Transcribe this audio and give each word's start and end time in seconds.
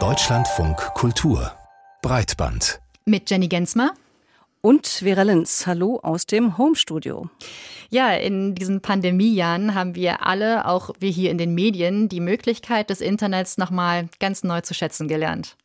Deutschlandfunk 0.00 0.78
Kultur 0.94 1.52
Breitband 2.00 2.80
mit 3.04 3.28
Jenny 3.28 3.48
Gensmer 3.48 3.92
und 4.62 4.86
Vera 4.86 5.20
Linz. 5.24 5.66
Hallo 5.66 6.00
aus 6.02 6.24
dem 6.24 6.56
Homestudio. 6.56 7.28
Ja, 7.90 8.14
in 8.14 8.54
diesen 8.54 8.80
Pandemiejahren 8.80 9.74
haben 9.74 9.94
wir 9.94 10.24
alle, 10.26 10.66
auch 10.66 10.88
wir 11.00 11.10
hier 11.10 11.30
in 11.30 11.36
den 11.36 11.52
Medien, 11.54 12.08
die 12.08 12.20
Möglichkeit 12.20 12.88
des 12.88 13.02
Internets 13.02 13.58
nochmal 13.58 14.08
ganz 14.20 14.42
neu 14.42 14.62
zu 14.62 14.72
schätzen 14.72 15.06
gelernt. 15.06 15.58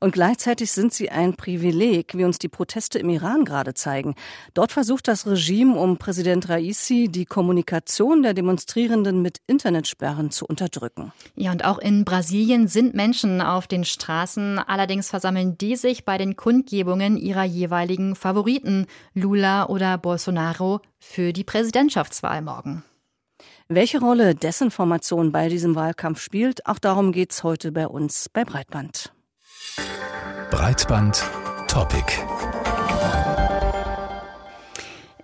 Und 0.00 0.12
gleichzeitig 0.12 0.72
sind 0.72 0.92
sie 0.92 1.10
ein 1.10 1.36
Privileg, 1.36 2.16
wie 2.16 2.24
uns 2.24 2.38
die 2.38 2.48
Proteste 2.48 2.98
im 2.98 3.08
Iran 3.08 3.44
gerade 3.44 3.74
zeigen. 3.74 4.14
Dort 4.54 4.72
versucht 4.72 5.08
das 5.08 5.26
Regime 5.26 5.78
um 5.78 5.96
Präsident 5.96 6.48
Raisi 6.48 7.08
die 7.08 7.24
Kommunikation 7.24 8.22
der 8.22 8.34
Demonstrierenden 8.34 9.22
mit 9.22 9.38
Internetsperren 9.46 10.30
zu 10.30 10.46
unterdrücken. 10.46 11.12
Ja, 11.36 11.52
und 11.52 11.64
auch 11.64 11.78
in 11.78 12.04
Brasilien 12.04 12.68
sind 12.68 12.94
Menschen 12.94 13.40
auf 13.40 13.66
den 13.66 13.84
Straßen. 13.84 14.58
Allerdings 14.58 15.08
versammeln 15.08 15.56
die 15.58 15.76
sich 15.76 16.04
bei 16.04 16.18
den 16.18 16.36
Kundgebungen 16.36 17.16
ihrer 17.16 17.44
jeweiligen 17.44 18.16
Favoriten, 18.16 18.86
Lula 19.14 19.66
oder 19.66 19.98
Bolsonaro, 19.98 20.80
für 20.98 21.32
die 21.32 21.44
Präsidentschaftswahl 21.44 22.42
morgen. 22.42 22.82
Welche 23.68 24.00
Rolle 24.00 24.34
Desinformation 24.34 25.30
bei 25.30 25.48
diesem 25.48 25.76
Wahlkampf 25.76 26.20
spielt, 26.20 26.66
auch 26.66 26.78
darum 26.78 27.12
geht 27.12 27.30
es 27.30 27.44
heute 27.44 27.70
bei 27.70 27.86
uns 27.86 28.28
bei 28.28 28.44
Breitband. 28.44 29.12
Breitband 30.50 31.22
Topic. 31.68 32.59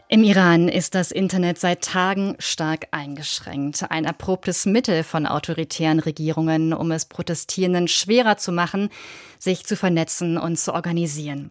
Im 0.09 0.23
Iran 0.23 0.69
ist 0.69 0.95
das 0.95 1.11
Internet 1.11 1.59
seit 1.59 1.83
Tagen 1.83 2.37
stark 2.39 2.87
eingeschränkt. 2.93 3.91
Ein 3.91 4.05
erprobtes 4.05 4.65
Mittel 4.65 5.03
von 5.03 5.27
autoritären 5.27 5.99
Regierungen, 5.99 6.73
um 6.73 6.93
es 6.93 7.07
Protestierenden 7.07 7.89
schwerer 7.89 8.37
zu 8.37 8.53
machen, 8.53 8.91
sich 9.41 9.67
zu 9.67 9.75
vernetzen 9.75 10.39
und 10.39 10.61
zu 10.61 10.73
organisieren. 10.73 11.51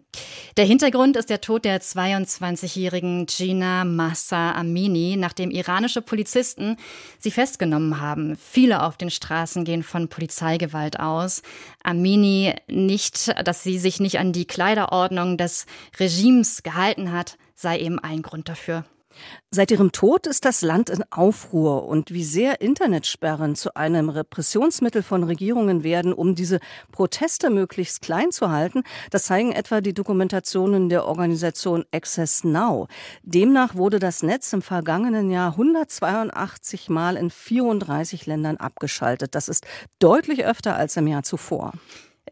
Der 0.56 0.64
Hintergrund 0.64 1.18
ist 1.18 1.30
der 1.30 1.42
Tod 1.42 1.66
der 1.66 1.82
22-jährigen 1.82 3.26
Gina 3.26 3.84
Massa 3.84 4.54
Amini, 4.54 5.18
nachdem 5.18 5.52
iranische 5.52 6.02
Polizisten 6.02 6.78
sie 7.20 7.32
festgenommen 7.32 8.00
haben. 8.00 8.38
Viele 8.38 8.84
auf 8.84 8.96
den 8.96 9.10
Straßen 9.10 9.66
gehen 9.66 9.84
von 9.84 10.08
Polizeigewalt 10.08 10.98
aus. 10.98 11.42
Amini 11.84 12.56
nicht, 12.68 13.36
dass 13.46 13.64
sie 13.64 13.78
sich 13.78 14.00
nicht 14.00 14.18
an 14.18 14.32
die 14.32 14.46
Kleiderordnung 14.46 15.36
des 15.36 15.66
Regimes 16.00 16.64
gehalten 16.64 17.12
hat, 17.12 17.38
sei 17.56 17.80
eben 17.80 18.00
ein 18.00 18.22
Grund 18.22 18.50
dafür. 18.50 18.86
Seit 19.52 19.72
ihrem 19.72 19.92
Tod 19.92 20.28
ist 20.28 20.46
das 20.46 20.62
Land 20.62 20.90
in 20.90 21.04
Aufruhr 21.12 21.88
und 21.88 22.12
wie 22.12 22.24
sehr 22.24 22.62
Internetsperren 22.62 23.56
zu 23.56 23.76
einem 23.76 24.10
Repressionsmittel 24.10 25.04
von 25.04 25.24
Regierungen 25.24 25.84
werden, 25.84 26.12
um 26.12 26.36
diese 26.36 26.60
Proteste 26.92 27.50
möglichst 27.50 28.02
klein 28.02 28.32
zu 28.32 28.50
halten, 28.50 28.84
das 29.12 29.26
zeigen 29.26 29.52
etwa 29.52 29.82
die 29.82 29.94
Dokumentationen 29.94 30.90
der 30.90 31.06
Organisation 31.06 31.86
Access 31.94 32.44
Now. 32.44 32.88
Demnach 33.24 33.76
wurde 33.76 34.00
das 34.00 34.24
Netz 34.24 34.52
im 34.52 34.62
vergangenen 34.62 35.30
Jahr 35.30 35.52
182 35.52 36.90
Mal 36.90 37.16
in 37.16 37.30
34 37.30 38.26
Ländern 38.26 38.58
abgeschaltet. 38.58 39.36
Das 39.36 39.48
ist 39.48 39.66
deutlich 40.00 40.46
öfter 40.46 40.76
als 40.76 40.98
im 40.98 41.08
Jahr 41.08 41.24
zuvor. 41.24 41.72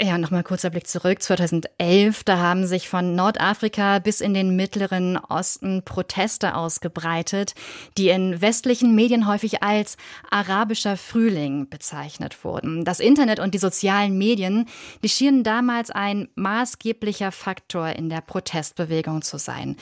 Ja, 0.02 0.18
nochmal 0.18 0.42
kurzer 0.42 0.72
Blick 0.72 0.88
zurück. 0.88 1.22
2011, 1.22 2.24
da 2.24 2.38
haben 2.38 2.66
sich 2.66 2.90
von 2.90 3.14
Nordafrika 3.14 4.00
bis 4.00 4.22
in 4.22 4.34
den 4.34 4.56
Mittleren 4.56 5.18
Osten 5.18 5.84
Proteste 5.86 6.56
ausgebreitet, 6.56 7.54
die 8.00 8.10
in 8.10 8.42
westlichen 8.42 8.96
Medien 8.96 9.28
häufig 9.28 9.62
als 9.62 9.98
arabischer 10.32 10.98
Frühling 10.98 11.70
bezeichnet 11.70 12.44
wurden. 12.44 12.86
Das 12.86 13.00
Internet 13.00 13.40
und 13.40 13.54
die 13.54 13.60
sozialen 13.60 14.18
Medien, 14.18 14.66
die 15.04 15.10
schienen 15.10 15.44
damals 15.44 15.92
ein 15.92 16.28
maßgeblicher 16.34 17.32
Faktor 17.32 17.90
in 17.90 18.10
der 18.10 18.22
Protestbewegung 18.22 19.22
zu 19.22 19.38
sein. 19.38 19.78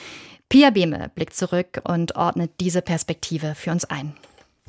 Pia 0.50 0.72
Behme 0.72 1.10
blickt 1.16 1.38
zurück 1.38 1.82
und 1.86 2.18
ordnet 2.18 2.52
diese 2.60 2.82
Perspektive 2.82 3.56
für 3.56 3.72
uns 3.72 3.86
ein. 3.86 4.14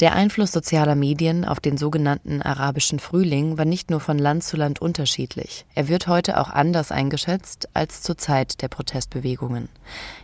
Der 0.03 0.17
Einfluss 0.17 0.51
sozialer 0.51 0.97
Medien 0.97 1.45
auf 1.45 1.61
den 1.61 1.77
sogenannten 1.77 2.43
arabischen 2.43 2.99
Frühling 2.99 3.57
war 3.57 3.65
nicht 3.65 3.89
nur 3.89 4.01
von 4.01 4.19
Land 4.19 4.43
zu 4.43 4.57
Land 4.57 4.83
unterschiedlich. 4.83 5.65
Er 5.77 5.89
wird 5.89 6.09
heute 6.09 6.41
auch 6.41 6.51
anders 6.51 6.91
eingeschätzt 6.91 7.69
als 7.73 8.03
zur 8.03 8.19
Zeit 8.19 8.63
der 8.63 8.67
Protestbewegungen. 8.69 9.69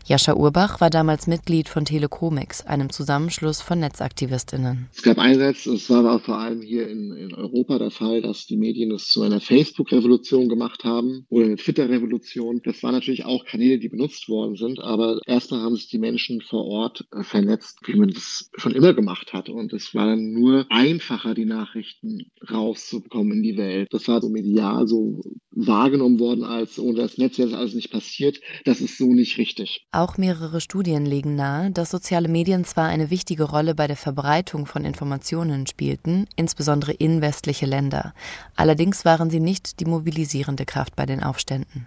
Jascha 0.05 0.35
Urbach 0.35 0.81
war 0.81 0.91
damals 0.91 1.29
Mitglied 1.29 1.69
von 1.69 1.85
Telekomix, 1.85 2.67
einem 2.67 2.91
Zusammenschluss 2.91 3.61
von 3.61 3.79
Netzaktivistinnen. 3.79 4.89
Es 4.97 5.03
gab 5.03 5.19
einerseits, 5.19 5.67
es 5.67 5.89
war 5.91 5.99
aber 5.99 6.19
vor 6.19 6.39
allem 6.39 6.61
hier 6.61 6.89
in, 6.89 7.13
in 7.13 7.35
Europa 7.35 7.79
der 7.79 7.93
Fall, 7.93 8.21
dass 8.21 8.47
die 8.47 8.57
Medien 8.57 8.91
es 8.91 9.07
zu 9.07 9.23
einer 9.23 9.41
Facebook-Revolution 9.41 10.49
gemacht 10.49 10.83
haben 10.83 11.25
oder 11.29 11.45
eine 11.45 11.57
Twitter-Revolution. 11.57 12.63
Das 12.65 12.83
waren 12.83 12.95
natürlich 12.95 13.27
auch 13.27 13.45
Kanäle, 13.45 13.79
die 13.79 13.91
benutzt 13.91 14.29
worden 14.29 14.57
sind, 14.57 14.81
aber 14.81 15.21
erstmal 15.27 15.61
haben 15.61 15.77
sich 15.77 15.89
die 15.89 15.99
Menschen 15.99 16.41
vor 16.41 16.65
Ort 16.65 17.07
vernetzt, 17.21 17.79
wie 17.85 17.95
man 17.95 18.09
das 18.09 18.51
schon 18.57 18.73
immer 18.73 18.93
gemacht 18.93 19.33
hat. 19.33 19.49
Und 19.49 19.68
und 19.69 19.77
es 19.77 19.95
war 19.95 20.07
dann 20.07 20.33
nur 20.33 20.67
einfacher, 20.71 21.35
die 21.35 21.45
Nachrichten 21.45 22.31
rauszubekommen 22.51 23.39
in 23.39 23.43
die 23.43 23.57
Welt. 23.59 23.89
Das 23.91 24.09
war 24.09 24.23
so 24.23 24.31
medial 24.31 24.87
so 24.87 25.21
wahrgenommen 25.51 26.19
worden 26.19 26.45
als, 26.45 26.79
ohne 26.79 26.99
das 26.99 27.19
Netz 27.19 27.37
wäre 27.37 27.51
das 27.51 27.59
alles 27.59 27.75
nicht 27.75 27.91
passiert. 27.91 28.41
Das 28.65 28.81
ist 28.81 28.97
so 28.97 29.13
nicht 29.13 29.37
richtig. 29.37 29.87
Auch 29.93 30.17
mehrere 30.17 30.63
Studien 30.63 31.05
legen 31.05 31.35
nahe, 31.35 31.71
dass 31.71 31.91
soziale 31.91 32.29
Medien 32.29 32.65
zwar 32.65 32.89
eine 32.89 33.11
wichtige 33.11 33.45
Rolle 33.45 33.75
bei 33.75 33.87
der 33.87 33.97
Verbreitung 33.97 34.65
von 34.65 34.85
Informationen 34.85 35.67
spielten, 35.67 36.27
insbesondere 36.37 36.93
in 36.93 37.21
westliche 37.21 37.67
Länder. 37.67 38.15
Allerdings 38.57 39.05
waren 39.05 39.29
sie 39.29 39.41
nicht 39.41 39.81
die 39.81 39.85
mobilisierende 39.85 40.65
Kraft 40.65 40.97
bei 40.97 41.05
den 41.05 41.23
Aufständen. 41.23 41.87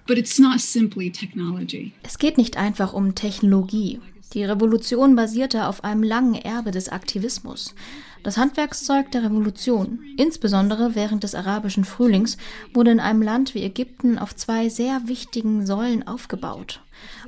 Es 2.03 2.19
geht 2.19 2.37
nicht 2.37 2.57
einfach 2.57 2.93
um 2.93 3.15
Technologie. 3.15 3.99
Die 4.33 4.45
Revolution 4.45 5.15
basierte 5.15 5.67
auf 5.67 5.83
einem 5.83 6.03
langen 6.03 6.35
Erbe 6.35 6.71
des 6.71 6.87
Aktivismus. 6.89 7.75
Das 8.23 8.37
Handwerkszeug 8.37 9.11
der 9.11 9.23
Revolution, 9.23 9.99
insbesondere 10.15 10.93
während 10.93 11.23
des 11.23 11.33
arabischen 11.33 11.83
Frühlings, 11.83 12.37
wurde 12.73 12.91
in 12.91 12.99
einem 12.99 13.23
Land 13.23 13.55
wie 13.55 13.63
Ägypten 13.63 14.19
auf 14.19 14.35
zwei 14.35 14.69
sehr 14.69 15.01
wichtigen 15.07 15.65
Säulen 15.65 16.07
aufgebaut. 16.07 16.81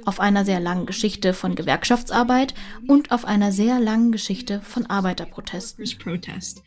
Auf 0.06 0.20
einer 0.20 0.46
sehr 0.46 0.60
langen 0.60 0.86
Geschichte 0.86 1.34
von 1.34 1.56
Gewerkschaftsarbeit 1.56 2.54
und 2.88 3.12
auf 3.12 3.26
einer 3.26 3.52
sehr 3.52 3.80
langen 3.80 4.12
Geschichte 4.12 4.62
von 4.62 4.86
Arbeiterprotesten. 4.86 5.84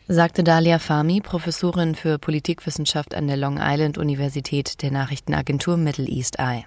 Sagte 0.08 0.42
Dalia 0.42 0.80
Fahmy, 0.80 1.20
Professorin 1.20 1.94
für 1.94 2.18
Politikwissenschaft 2.18 3.14
an 3.14 3.28
der 3.28 3.36
Long 3.36 3.58
Island 3.60 3.96
Universität 3.96 4.82
der 4.82 4.90
Nachrichtenagentur 4.90 5.76
Middle 5.76 6.08
East 6.08 6.40
Eye. 6.40 6.64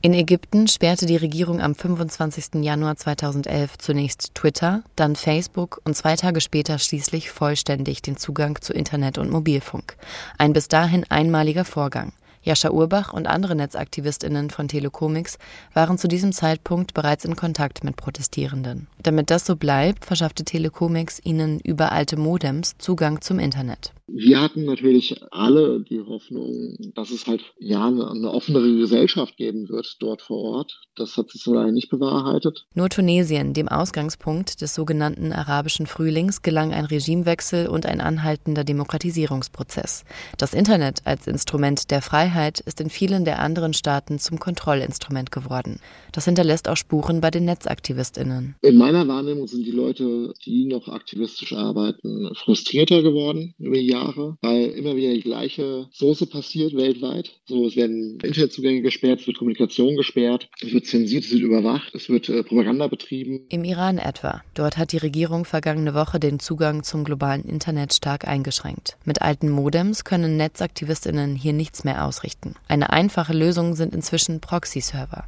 In 0.00 0.14
Ägypten 0.14 0.68
sperrte 0.68 1.06
die 1.06 1.16
Regierung 1.16 1.60
am 1.60 1.74
25. 1.74 2.62
Januar 2.62 2.96
2011 2.96 3.78
zunächst 3.78 4.32
Twitter, 4.32 4.84
dann 4.94 5.16
Facebook 5.16 5.80
und 5.84 5.96
zwei 5.96 6.14
Tage 6.14 6.40
später 6.40 6.78
schließlich 6.78 7.30
vollständig 7.30 8.00
den 8.00 8.16
Zugang 8.16 8.60
zu 8.60 8.72
Internet 8.72 9.18
und 9.18 9.28
Mobilfunk. 9.28 9.96
Ein 10.38 10.52
bis 10.52 10.68
dahin 10.68 11.04
einmaliger 11.10 11.64
Vorgang. 11.64 12.12
Jascha 12.42 12.70
Urbach 12.70 13.12
und 13.12 13.26
andere 13.26 13.56
Netzaktivistinnen 13.56 14.50
von 14.50 14.68
Telekomix 14.68 15.36
waren 15.74 15.98
zu 15.98 16.06
diesem 16.06 16.30
Zeitpunkt 16.30 16.94
bereits 16.94 17.24
in 17.24 17.34
Kontakt 17.34 17.82
mit 17.82 17.96
Protestierenden. 17.96 18.86
Damit 19.02 19.30
das 19.30 19.44
so 19.46 19.56
bleibt, 19.56 20.04
verschaffte 20.04 20.44
Telekomix 20.44 21.20
ihnen 21.24 21.58
über 21.58 21.90
alte 21.90 22.16
Modems 22.16 22.76
Zugang 22.78 23.20
zum 23.20 23.40
Internet. 23.40 23.92
Wir 24.10 24.40
hatten 24.40 24.64
natürlich 24.64 25.22
alle 25.30 25.80
die 25.80 26.00
Hoffnung, 26.00 26.76
dass 26.94 27.10
es 27.10 27.26
halt 27.26 27.42
ja 27.58 27.86
eine, 27.86 28.10
eine 28.10 28.32
offenere 28.32 28.74
Gesellschaft 28.76 29.36
geben 29.36 29.68
wird 29.68 29.96
dort 30.00 30.22
vor 30.22 30.38
Ort. 30.38 30.80
Das 30.96 31.16
hat 31.18 31.30
sich 31.30 31.42
so 31.42 31.52
leider 31.52 31.72
nicht 31.72 31.90
bewahrheitet. 31.90 32.66
Nur 32.74 32.88
Tunesien, 32.88 33.52
dem 33.52 33.68
Ausgangspunkt 33.68 34.62
des 34.62 34.74
sogenannten 34.74 35.32
arabischen 35.32 35.86
Frühlings, 35.86 36.40
gelang 36.40 36.72
ein 36.72 36.86
Regimewechsel 36.86 37.68
und 37.68 37.84
ein 37.84 38.00
anhaltender 38.00 38.64
Demokratisierungsprozess. 38.64 40.04
Das 40.38 40.54
Internet 40.54 41.02
als 41.04 41.26
Instrument 41.26 41.90
der 41.90 42.00
Freiheit 42.00 42.60
ist 42.60 42.80
in 42.80 42.88
vielen 42.88 43.26
der 43.26 43.40
anderen 43.40 43.74
Staaten 43.74 44.18
zum 44.18 44.38
Kontrollinstrument 44.38 45.30
geworden. 45.30 45.80
Das 46.12 46.24
hinterlässt 46.24 46.68
auch 46.68 46.76
Spuren 46.76 47.20
bei 47.20 47.30
den 47.30 47.44
Netzaktivistinnen. 47.44 48.56
In 48.62 48.78
meiner 48.78 49.06
Wahrnehmung 49.06 49.46
sind 49.46 49.66
die 49.66 49.70
Leute, 49.70 50.32
die 50.46 50.64
noch 50.64 50.88
aktivistisch 50.88 51.52
arbeiten, 51.52 52.30
frustrierter 52.34 53.02
geworden 53.02 53.54
über 53.58 53.76
die 53.76 53.86
Jahre 53.86 53.97
Jahre, 53.98 54.36
weil 54.42 54.66
immer 54.66 54.96
wieder 54.96 55.12
die 55.12 55.22
gleiche 55.22 55.88
Soße 55.92 56.26
passiert 56.26 56.74
weltweit. 56.74 57.38
So, 57.46 57.66
es 57.66 57.76
werden 57.76 58.18
Internetzugänge 58.22 58.82
gesperrt, 58.82 59.20
es 59.20 59.26
wird 59.26 59.38
Kommunikation 59.38 59.96
gesperrt, 59.96 60.48
es 60.60 60.72
wird 60.72 60.86
zensiert, 60.86 61.24
es 61.24 61.32
wird 61.32 61.42
überwacht, 61.42 61.94
es 61.94 62.08
wird 62.08 62.28
äh, 62.28 62.42
Propaganda 62.42 62.86
betrieben. 62.88 63.46
Im 63.48 63.64
Iran 63.64 63.98
etwa. 63.98 64.42
Dort 64.54 64.76
hat 64.76 64.92
die 64.92 64.98
Regierung 64.98 65.44
vergangene 65.44 65.94
Woche 65.94 66.20
den 66.20 66.40
Zugang 66.40 66.82
zum 66.82 67.04
globalen 67.04 67.44
Internet 67.44 67.92
stark 67.94 68.26
eingeschränkt. 68.26 68.96
Mit 69.04 69.22
alten 69.22 69.50
Modems 69.50 70.04
können 70.04 70.36
Netzaktivistinnen 70.36 71.34
hier 71.34 71.52
nichts 71.52 71.84
mehr 71.84 72.04
ausrichten. 72.04 72.54
Eine 72.68 72.90
einfache 72.90 73.32
Lösung 73.32 73.74
sind 73.74 73.94
inzwischen 73.94 74.40
Proxy-Server. 74.40 75.24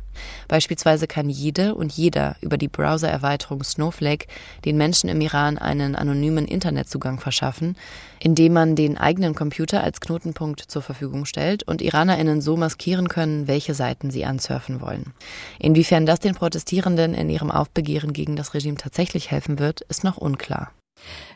Beispielsweise 0.48 1.06
kann 1.06 1.28
jede 1.28 1.74
und 1.74 1.92
jeder 1.92 2.36
über 2.40 2.56
die 2.56 2.68
Browser-Erweiterung 2.68 3.62
Snowflake 3.62 4.26
den 4.64 4.76
Menschen 4.76 5.08
im 5.08 5.20
Iran 5.20 5.58
einen 5.58 5.96
anonymen 5.96 6.46
Internetzugang 6.46 7.20
verschaffen, 7.20 7.76
indem 8.18 8.52
man 8.52 8.76
den 8.76 8.98
eigenen 8.98 9.34
Computer 9.34 9.82
als 9.82 10.00
Knotenpunkt 10.00 10.60
zur 10.60 10.82
Verfügung 10.82 11.24
stellt 11.24 11.62
und 11.62 11.82
IranerInnen 11.82 12.40
so 12.40 12.56
maskieren 12.56 13.08
können, 13.08 13.48
welche 13.48 13.74
Seiten 13.74 14.10
sie 14.10 14.24
ansurfen 14.24 14.80
wollen. 14.80 15.12
Inwiefern 15.58 16.06
das 16.06 16.20
den 16.20 16.34
Protestierenden 16.34 17.14
in 17.14 17.30
ihrem 17.30 17.50
Aufbegehren 17.50 18.12
gegen 18.12 18.36
das 18.36 18.54
Regime 18.54 18.76
tatsächlich 18.76 19.30
helfen 19.30 19.58
wird, 19.58 19.80
ist 19.82 20.04
noch 20.04 20.16
unklar. 20.16 20.72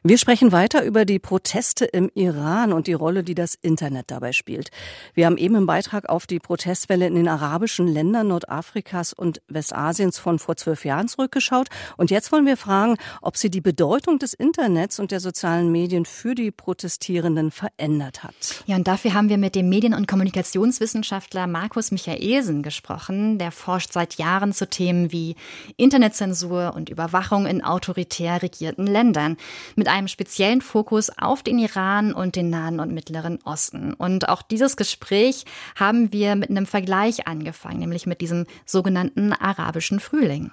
Wir 0.06 0.19
sprechen 0.19 0.52
weiter 0.52 0.84
über 0.84 1.06
die 1.06 1.19
Proteste 1.19 1.87
im 1.87 2.11
Iran 2.14 2.75
und 2.75 2.88
die 2.88 2.93
Rolle, 2.93 3.25
die 3.25 3.34
das 3.34 3.55
Internet 3.55 4.11
dabei 4.11 4.32
spielt. 4.32 4.70
Wir 5.14 5.25
haben 5.25 5.38
eben 5.38 5.55
im 5.55 5.64
Beitrag 5.64 6.11
auf 6.11 6.26
die 6.26 6.40
Protestwelle 6.40 7.06
in 7.06 7.14
den 7.14 7.26
arabischen 7.26 7.88
Ländern 7.88 8.28
Nordafrikas 8.28 9.14
und 9.14 9.40
Westasiens 9.49 10.19
von 10.19 10.38
vor 10.38 10.56
zwölf 10.56 10.84
Jahren 10.84 11.08
zurückgeschaut. 11.08 11.69
Und 11.96 12.11
jetzt 12.11 12.32
wollen 12.32 12.44
wir 12.44 12.58
fragen, 12.58 12.99
ob 13.22 13.38
sie 13.38 13.49
die 13.49 13.62
Bedeutung 13.62 14.19
des 14.19 14.34
Internets 14.34 14.99
und 14.99 15.11
der 15.11 15.20
sozialen 15.20 15.72
Medien 15.72 16.05
für 16.05 16.34
die 16.34 16.50
Protestierenden 16.50 17.50
verändert 17.50 18.22
hat. 18.25 18.62
Ja, 18.67 18.76
und 18.76 18.87
dafür 18.87 19.14
haben 19.14 19.31
wir 19.31 19.38
mit 19.38 19.55
dem 19.55 19.70
Medien- 19.70 19.94
und 19.94 20.06
Kommunikationswissenschaftler 20.06 21.46
Markus 21.46 21.93
Michaelsen 21.93 22.62
gesprochen. 22.62 23.38
Der 23.38 23.52
forscht 23.52 23.94
seit 23.94 24.17
Jahren 24.17 24.52
zu 24.52 24.69
Themen 24.69 25.12
wie 25.12 25.34
Internetzensur 25.78 26.75
und 26.76 26.90
Überwachung 26.90 27.46
in 27.46 27.64
autoritär 27.64 28.43
regierten 28.43 28.87
Ländern 28.87 29.38
mit 29.77 29.89
einem 29.89 30.09
speziellen 30.09 30.61
Fokus 30.61 31.11
auf 31.11 31.43
den 31.43 31.59
Iran 31.59 32.12
und 32.12 32.37
den 32.37 32.51
Nahen 32.51 32.81
und 32.81 32.93
Mittleren 32.93 33.39
Osten. 33.45 33.95
Und 33.95 34.29
auch 34.29 34.43
dieses 34.43 34.77
Gespräch 34.77 35.45
haben 35.77 36.12
wir 36.12 36.37
mit 36.37 36.51
einem 36.51 36.67
Vergleich 36.67 37.27
angefangen, 37.27 37.81
nämlich 37.81 38.06
mit 38.06 38.21
diesem 38.21 38.47
sogenannten 38.67 39.33
arabischen 39.33 40.01
Frühling. 40.01 40.51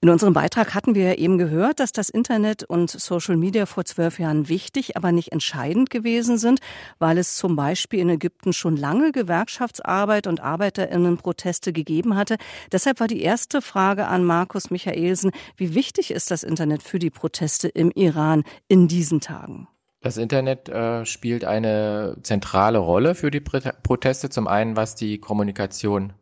In 0.00 0.08
unserem 0.08 0.32
Beitrag 0.32 0.74
hatten 0.74 0.94
wir 0.94 1.18
eben 1.18 1.38
gehört, 1.38 1.80
dass 1.80 1.92
das 1.92 2.08
Internet 2.08 2.64
und 2.64 2.90
Social 2.90 3.36
Media 3.36 3.66
vor 3.66 3.84
zwölf 3.84 4.18
Jahren 4.18 4.48
wichtig, 4.48 4.96
aber 4.96 5.12
nicht 5.12 5.32
entscheidend 5.32 5.90
gewesen 5.90 6.38
sind, 6.38 6.60
weil 6.98 7.18
es 7.18 7.36
zum 7.36 7.56
Beispiel 7.56 8.00
in 8.00 8.08
Ägypten 8.08 8.52
schon 8.52 8.76
lange 8.76 9.12
Gewerkschaftsarbeit 9.12 10.26
und 10.26 10.40
Arbeiterinnenproteste 10.40 11.72
gegeben 11.72 12.16
hatte. 12.16 12.36
Deshalb 12.72 13.00
war 13.00 13.08
die 13.08 13.22
erste 13.22 13.62
Frage 13.62 14.06
an 14.06 14.24
Markus 14.24 14.70
Michaelsen, 14.70 15.32
wie 15.56 15.74
wichtig 15.74 16.10
ist 16.10 16.30
das 16.30 16.42
Internet 16.42 16.82
für 16.82 16.98
die 16.98 17.10
Proteste 17.10 17.68
im 17.68 17.90
Iran 17.90 18.44
in 18.68 18.88
diesen 18.88 19.20
Tagen? 19.20 19.68
Das 20.00 20.18
Internet 20.18 20.68
äh, 20.68 21.04
spielt 21.04 21.44
eine 21.44 22.16
zentrale 22.22 22.78
Rolle 22.78 23.14
für 23.14 23.30
die 23.30 23.40
Proteste. 23.40 24.30
Zum 24.30 24.46
einen, 24.46 24.76
was 24.76 24.94
die 24.94 25.18
Kommunikation 25.18 26.12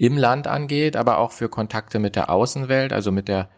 im 0.00 0.16
Land 0.16 0.46
angeht, 0.46 0.96
aber 0.96 1.18
auch 1.18 1.30
für 1.30 1.50
Kontakte 1.50 1.98
mit 1.98 2.16
der 2.16 2.30
Außenwelt, 2.30 2.90
also 2.90 3.12
mit 3.12 3.28
der 3.28 3.50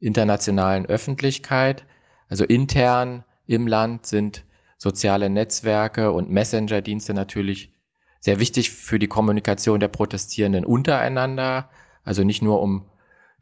internationalen 0.00 0.86
Öffentlichkeit. 0.86 1.86
Also 2.28 2.44
intern 2.44 3.22
im 3.46 3.68
Land 3.68 4.04
sind 4.04 4.44
soziale 4.76 5.30
Netzwerke 5.30 6.10
und 6.10 6.30
Messenger-Dienste 6.30 7.14
natürlich 7.14 7.72
sehr 8.18 8.40
wichtig 8.40 8.72
für 8.72 8.98
die 8.98 9.06
Kommunikation 9.06 9.78
der 9.78 9.86
Protestierenden 9.86 10.64
untereinander. 10.64 11.70
Also 12.02 12.24
nicht 12.24 12.42
nur 12.42 12.60
um 12.60 12.90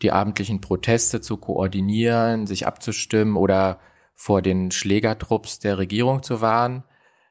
die 0.03 0.13
abendlichen 0.13 0.61
Proteste 0.61 1.23
zu 1.23 1.39
koordinieren, 1.39 2.47
sich 2.47 2.67
abzustimmen 2.67 3.39
oder 3.39 3.81
vor 4.13 4.43
den 4.43 4.73
Schlägertrupps 4.73 5.59
der 5.59 5.79
Regierung 5.79 6.23
zu 6.23 6.43
warnen, 6.43 6.85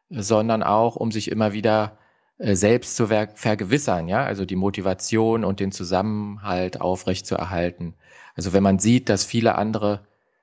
sondern 0.09 0.63
auch 0.63 0.95
um 0.95 1.11
sich 1.11 1.29
immer 1.29 1.53
wieder 1.53 1.99
selbst 2.43 2.95
zu 2.95 3.07
vergewissern, 3.07 4.07
ja, 4.07 4.23
also 4.23 4.45
die 4.45 4.55
Motivation 4.55 5.43
und 5.43 5.59
den 5.59 5.71
Zusammenhalt 5.71 6.81
aufrecht 6.81 7.25
zu 7.27 7.35
erhalten. 7.35 7.93
Also 8.35 8.53
wenn 8.53 8.63
man 8.63 8.79
sieht, 8.79 9.09
dass 9.09 9.25
viele 9.25 9.55
andere 9.55 10.01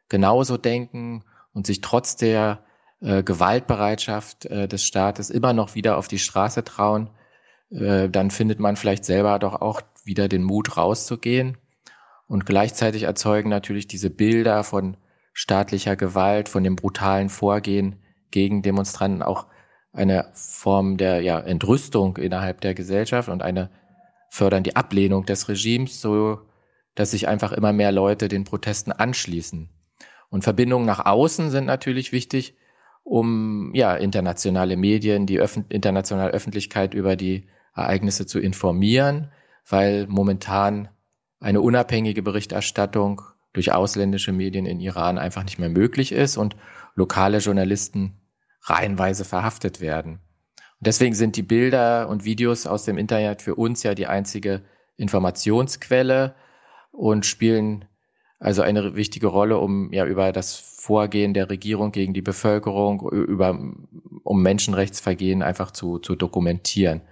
genauso 0.08 0.56
denken 0.56 1.24
und 1.52 1.66
sich 1.66 1.80
trotz 1.80 2.16
der 2.16 2.60
äh, 3.00 3.22
Gewaltbereitschaft 3.22 4.46
äh, 4.46 4.68
des 4.68 4.84
Staates 4.84 5.30
immer 5.30 5.52
noch 5.52 5.74
wieder 5.74 5.98
auf 5.98 6.08
die 6.08 6.18
Straße 6.18 6.64
trauen, 6.64 7.10
äh, 7.70 8.08
dann 8.08 8.30
findet 8.30 8.60
man 8.60 8.76
vielleicht 8.76 9.04
selber 9.04 9.38
doch 9.38 9.60
auch 9.60 9.80
wieder 10.04 10.28
den 10.28 10.42
Mut 10.42 10.76
rauszugehen. 10.76 11.58
Und 12.26 12.46
gleichzeitig 12.46 13.04
erzeugen 13.04 13.48
natürlich 13.48 13.86
diese 13.86 14.10
Bilder 14.10 14.62
von 14.64 14.96
staatlicher 15.32 15.96
Gewalt, 15.96 16.48
von 16.48 16.64
dem 16.64 16.76
brutalen 16.76 17.28
Vorgehen 17.28 17.96
gegen 18.30 18.62
Demonstranten 18.62 19.22
auch 19.22 19.46
eine 19.92 20.26
Form 20.34 20.96
der 20.96 21.20
ja, 21.22 21.40
Entrüstung 21.40 22.16
innerhalb 22.16 22.60
der 22.60 22.74
Gesellschaft 22.74 23.28
und 23.28 23.42
eine 23.42 23.70
fördern 24.30 24.62
die 24.62 24.76
Ablehnung 24.76 25.24
des 25.24 25.48
Regimes, 25.48 26.00
so 26.00 26.40
dass 26.94 27.12
sich 27.12 27.28
einfach 27.28 27.52
immer 27.52 27.72
mehr 27.72 27.92
Leute 27.92 28.28
den 28.28 28.44
Protesten 28.44 28.92
anschließen. 28.92 29.70
Und 30.30 30.42
Verbindungen 30.42 30.86
nach 30.86 31.06
außen 31.06 31.50
sind 31.50 31.64
natürlich 31.64 32.12
wichtig, 32.12 32.56
um 33.02 33.72
ja 33.74 33.94
internationale 33.94 34.76
Medien, 34.76 35.24
die 35.24 35.40
Öff 35.40 35.58
internationale 35.68 36.30
Öffentlichkeit 36.30 36.92
über 36.92 37.16
die 37.16 37.46
Ereignisse 37.74 38.26
zu 38.26 38.38
informieren, 38.38 39.30
weil 39.66 40.06
momentan 40.08 40.88
eine 41.40 41.60
unabhängige 41.60 42.22
Berichterstattung 42.22 43.22
durch 43.52 43.72
ausländische 43.72 44.32
Medien 44.32 44.66
in 44.66 44.80
Iran 44.80 45.18
einfach 45.18 45.44
nicht 45.44 45.58
mehr 45.58 45.70
möglich 45.70 46.12
ist 46.12 46.36
und 46.36 46.56
lokale 46.94 47.38
Journalisten 47.38 48.20
reihenweise 48.62 49.24
verhaftet 49.24 49.80
werden. 49.80 50.20
Und 50.78 50.86
deswegen 50.86 51.14
sind 51.14 51.36
die 51.36 51.42
Bilder 51.42 52.08
und 52.08 52.24
Videos 52.24 52.66
aus 52.66 52.84
dem 52.84 52.98
Internet 52.98 53.42
für 53.42 53.54
uns 53.54 53.82
ja 53.82 53.94
die 53.94 54.06
einzige 54.06 54.62
Informationsquelle 54.96 56.34
und 56.92 57.26
spielen 57.26 57.84
also 58.40 58.62
eine 58.62 58.94
wichtige 58.94 59.26
Rolle, 59.26 59.58
um 59.58 59.92
ja 59.92 60.06
über 60.06 60.32
das 60.32 60.54
Vorgehen 60.54 61.34
der 61.34 61.50
Regierung 61.50 61.90
gegen 61.90 62.14
die 62.14 62.22
Bevölkerung, 62.22 63.08
über, 63.10 63.58
um 64.22 64.42
Menschenrechtsvergehen 64.42 65.42
einfach 65.42 65.72
zu, 65.72 65.98
zu 65.98 66.14
dokumentieren. 66.14 67.02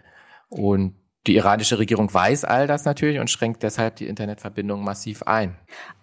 Und 0.49 0.95
die 1.27 1.35
iranische 1.35 1.79
Regierung 1.79 2.13
weiß 2.13 2.45
all 2.45 2.69
das 2.69 2.85
natürlich 2.85 3.19
und 3.19 3.29
schränkt 3.29 3.65
deshalb 3.65 3.97
die 3.97 4.07
Internetverbindung 4.07 4.85
massiv 4.85 5.25
ein. 5.25 5.57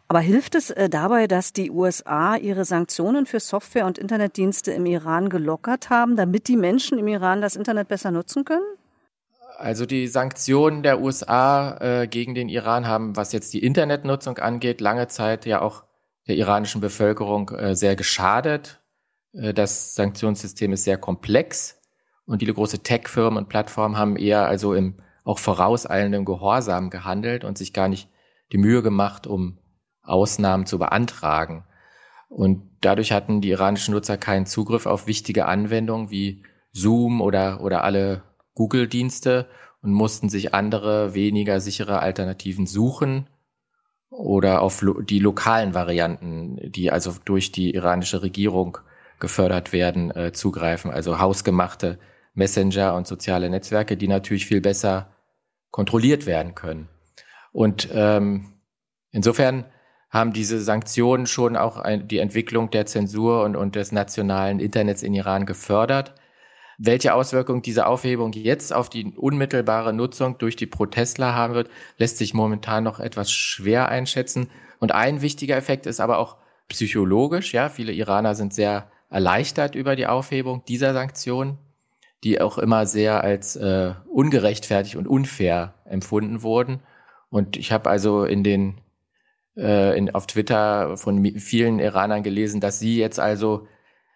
Aber 0.07 0.19
hilft 0.19 0.55
es 0.55 0.69
äh, 0.69 0.89
dabei, 0.89 1.27
dass 1.27 1.53
die 1.53 1.71
USA 1.71 2.35
ihre 2.35 2.65
Sanktionen 2.65 3.25
für 3.25 3.39
Software- 3.39 3.85
und 3.85 3.97
Internetdienste 3.97 4.71
im 4.71 4.85
Iran 4.85 5.29
gelockert 5.29 5.89
haben, 5.89 6.15
damit 6.15 6.47
die 6.47 6.57
Menschen 6.57 6.99
im 6.99 7.07
Iran 7.07 7.41
das 7.41 7.55
Internet 7.55 7.87
besser 7.87 8.11
nutzen 8.11 8.45
können? 8.45 8.65
Also 9.57 9.85
die 9.85 10.07
Sanktionen 10.07 10.83
der 10.83 10.99
USA 10.99 11.77
äh, 11.79 12.07
gegen 12.07 12.35
den 12.35 12.49
Iran 12.49 12.87
haben, 12.87 13.15
was 13.15 13.31
jetzt 13.31 13.53
die 13.53 13.63
Internetnutzung 13.63 14.37
angeht, 14.37 14.81
lange 14.81 15.07
Zeit 15.07 15.45
ja 15.45 15.61
auch 15.61 15.83
der 16.27 16.35
iranischen 16.35 16.81
Bevölkerung 16.81 17.49
äh, 17.49 17.75
sehr 17.75 17.95
geschadet. 17.95 18.81
Äh, 19.33 19.53
das 19.53 19.95
Sanktionssystem 19.95 20.73
ist 20.73 20.83
sehr 20.83 20.97
komplex 20.97 21.79
und 22.25 22.39
viele 22.39 22.53
große 22.53 22.79
Tech-Firmen 22.79 23.37
und 23.37 23.49
Plattformen 23.49 23.97
haben 23.97 24.15
eher 24.15 24.47
also 24.47 24.73
im 24.73 24.95
auch 25.23 25.39
vorauseilendem 25.39 26.25
Gehorsam 26.25 26.89
gehandelt 26.89 27.45
und 27.45 27.57
sich 27.57 27.71
gar 27.71 27.87
nicht 27.87 28.09
die 28.51 28.57
Mühe 28.57 28.83
gemacht, 28.83 29.25
um 29.25 29.57
Ausnahmen 30.03 30.65
zu 30.65 30.77
beantragen. 30.79 31.65
Und 32.29 32.69
dadurch 32.81 33.11
hatten 33.11 33.41
die 33.41 33.49
iranischen 33.49 33.93
Nutzer 33.93 34.17
keinen 34.17 34.45
Zugriff 34.45 34.85
auf 34.85 35.07
wichtige 35.07 35.45
Anwendungen 35.45 36.09
wie 36.09 36.43
Zoom 36.71 37.21
oder, 37.21 37.61
oder 37.61 37.83
alle 37.83 38.23
Google-Dienste 38.55 39.47
und 39.81 39.91
mussten 39.91 40.29
sich 40.29 40.53
andere, 40.53 41.13
weniger 41.13 41.59
sichere 41.59 41.99
Alternativen 41.99 42.65
suchen 42.65 43.29
oder 44.09 44.61
auf 44.61 44.81
lo 44.81 45.01
die 45.01 45.19
lokalen 45.19 45.73
Varianten, 45.73 46.71
die 46.71 46.91
also 46.91 47.13
durch 47.25 47.51
die 47.51 47.73
iranische 47.73 48.21
Regierung 48.21 48.77
gefördert 49.19 49.73
werden, 49.73 50.11
äh, 50.11 50.31
zugreifen. 50.31 50.91
Also 50.91 51.19
hausgemachte 51.19 51.99
Messenger 52.33 52.95
und 52.95 53.07
soziale 53.07 53.49
Netzwerke, 53.49 53.97
die 53.97 54.07
natürlich 54.07 54.45
viel 54.45 54.61
besser 54.61 55.13
kontrolliert 55.71 56.25
werden 56.25 56.55
können. 56.55 56.89
Und 57.51 57.89
ähm, 57.93 58.53
insofern 59.11 59.65
haben 60.13 60.31
diese 60.31 60.61
Sanktionen 60.61 61.25
schon 61.25 61.57
auch 61.57 61.77
ein, 61.77 62.07
die 62.07 62.19
Entwicklung 62.19 62.69
der 62.69 62.85
Zensur 62.85 63.43
und, 63.43 63.55
und 63.55 63.75
des 63.75 63.91
nationalen 63.91 64.59
Internets 64.59 65.01
in 65.01 65.15
Iran 65.15 65.47
gefördert. 65.47 66.13
Welche 66.77 67.15
Auswirkungen 67.15 67.63
diese 67.63 67.87
Aufhebung 67.87 68.31
jetzt 68.33 68.73
auf 68.73 68.89
die 68.89 69.11
unmittelbare 69.15 69.91
Nutzung 69.91 70.37
durch 70.37 70.55
die 70.55 70.67
Protestler 70.67 71.33
haben 71.33 71.55
wird, 71.55 71.69
lässt 71.97 72.19
sich 72.19 72.35
momentan 72.35 72.83
noch 72.83 72.99
etwas 72.99 73.31
schwer 73.31 73.89
einschätzen. 73.89 74.51
Und 74.79 74.91
ein 74.91 75.23
wichtiger 75.23 75.57
Effekt 75.57 75.87
ist 75.87 75.99
aber 75.99 76.19
auch 76.19 76.37
psychologisch. 76.67 77.51
Ja, 77.51 77.69
viele 77.69 77.91
Iraner 77.91 78.35
sind 78.35 78.53
sehr 78.53 78.91
erleichtert 79.09 79.73
über 79.73 79.95
die 79.95 80.05
Aufhebung 80.05 80.63
dieser 80.67 80.93
Sanktionen, 80.93 81.57
die 82.23 82.39
auch 82.39 82.59
immer 82.59 82.85
sehr 82.85 83.23
als 83.23 83.55
äh, 83.55 83.93
ungerechtfertigt 84.11 84.95
und 84.95 85.07
unfair 85.07 85.73
empfunden 85.85 86.43
wurden. 86.43 86.81
Und 87.29 87.57
ich 87.57 87.71
habe 87.71 87.89
also 87.89 88.25
in 88.25 88.43
den 88.43 88.82
äh, 89.57 89.97
in, 89.97 90.13
auf 90.13 90.27
Twitter 90.27 90.97
von 90.97 91.23
vielen 91.37 91.79
Iranern 91.79 92.23
gelesen, 92.23 92.61
dass 92.61 92.79
sie 92.79 92.97
jetzt 92.97 93.19
also 93.19 93.67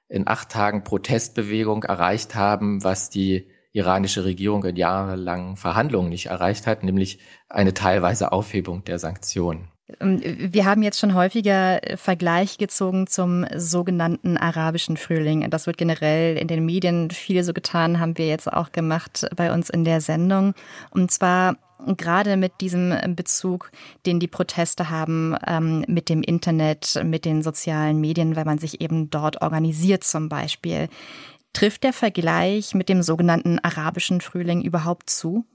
in 0.09 0.27
acht 0.27 0.49
Tagen 0.49 0.83
Protestbewegung 0.83 1.83
erreicht 1.83 2.35
haben, 2.35 2.83
was 2.83 3.09
die 3.09 3.47
iranische 3.73 4.25
Regierung 4.25 4.63
in 4.63 4.75
jahrelangen 4.75 5.57
Verhandlungen 5.57 6.09
nicht 6.09 6.27
erreicht 6.27 6.65
hat, 6.65 6.83
nämlich 6.83 7.19
eine 7.49 7.73
teilweise 7.73 8.31
Aufhebung 8.31 8.83
der 8.85 8.99
Sanktionen. 8.99 9.67
Ähm, 9.99 10.21
wir 10.23 10.65
haben 10.65 10.83
jetzt 10.83 10.99
schon 10.99 11.13
häufiger 11.13 11.79
Vergleich 11.95 12.57
gezogen 12.57 13.07
zum 13.07 13.45
sogenannten 13.55 14.37
arabischen 14.37 14.97
Frühling. 14.97 15.49
Das 15.49 15.67
wird 15.67 15.77
generell 15.77 16.37
in 16.37 16.47
den 16.47 16.65
Medien 16.65 17.11
viel 17.11 17.43
so 17.43 17.53
getan, 17.53 17.99
haben 17.99 18.17
wir 18.17 18.27
jetzt 18.27 18.51
auch 18.51 18.71
gemacht 18.71 19.27
bei 19.35 19.53
uns 19.53 19.69
in 19.69 19.83
der 19.83 20.01
Sendung. 20.01 20.53
Und 20.89 21.11
zwar 21.11 21.57
gerade 21.95 22.37
mit 22.37 22.61
diesem 22.61 22.93
Bezug, 23.15 23.71
den 24.05 24.19
die 24.19 24.27
Proteste 24.27 24.89
haben 24.89 25.35
ähm, 25.45 25.85
mit 25.87 26.09
dem 26.09 26.21
Internet, 26.21 27.01
mit 27.03 27.25
den 27.25 27.43
sozialen 27.43 27.99
Medien, 28.01 28.35
weil 28.35 28.45
man 28.45 28.57
sich 28.57 28.81
eben 28.81 29.09
dort 29.09 29.41
organisiert 29.41 30.03
zum 30.03 30.29
Beispiel. 30.29 30.89
Trifft 31.53 31.83
der 31.83 31.93
Vergleich 31.93 32.75
mit 32.75 32.89
dem 32.89 33.01
sogenannten 33.01 33.59
arabischen 33.59 34.21
Frühling 34.21 34.61
überhaupt 34.61 35.09
zu? 35.09 35.45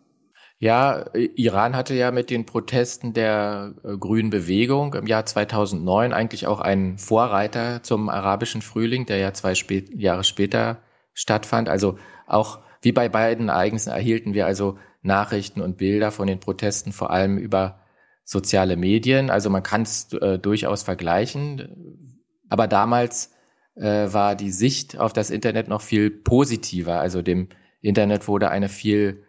Ja, 0.63 1.07
Iran 1.15 1.75
hatte 1.75 1.95
ja 1.95 2.13
mit 2.13 2.31
den 2.31 2.47
Protesten 2.47 3.13
der 3.13 3.75
äh, 3.83 3.97
Grünen 3.97 4.31
Bewegung 4.31 4.95
im 4.95 5.09
Jahr 5.09 5.27
2009 5.27 6.13
eigentlich 6.13 6.47
auch 6.47 6.61
einen 6.61 6.99
Vorreiter 6.99 7.83
zum 7.83 8.09
arabischen 8.09 8.63
Frühling, 8.63 9.05
der 9.05 9.17
ja 9.17 9.35
zwei 9.35 9.57
spät, 9.57 9.91
Jahre 9.93 10.23
später 10.23 10.79
stattfand. 11.15 11.69
Also 11.69 11.99
auch 12.29 12.61
wie 12.83 12.93
bei 12.93 13.09
beiden 13.09 13.49
Ereignissen 13.49 13.91
erhielten 13.91 14.35
wir 14.35 14.47
also 14.47 14.79
Nachrichten 15.03 15.61
und 15.61 15.79
Bilder 15.79 16.11
von 16.11 16.27
den 16.27 16.41
Protesten 16.41 16.93
vor 16.93 17.11
allem 17.11 17.39
über 17.39 17.81
soziale 18.25 18.77
Medien. 18.77 19.31
Also 19.31 19.51
man 19.51 19.63
kann 19.63 19.83
es 19.83 20.13
äh, 20.13 20.39
durchaus 20.39 20.83
vergleichen. 20.83 22.19
Aber 22.49 22.69
damals 22.69 23.33
äh, 23.77 24.13
war 24.13 24.35
die 24.35 24.51
Sicht 24.51 24.99
auf 24.99 25.13
das 25.13 25.31
Internet 25.31 25.69
noch 25.69 25.81
viel 25.81 26.11
positiver. 26.11 27.01
Also 27.01 27.23
dem 27.23 27.49
Internet 27.81 28.29
wurde 28.29 28.51
eine 28.51 28.69
viel 28.69 29.25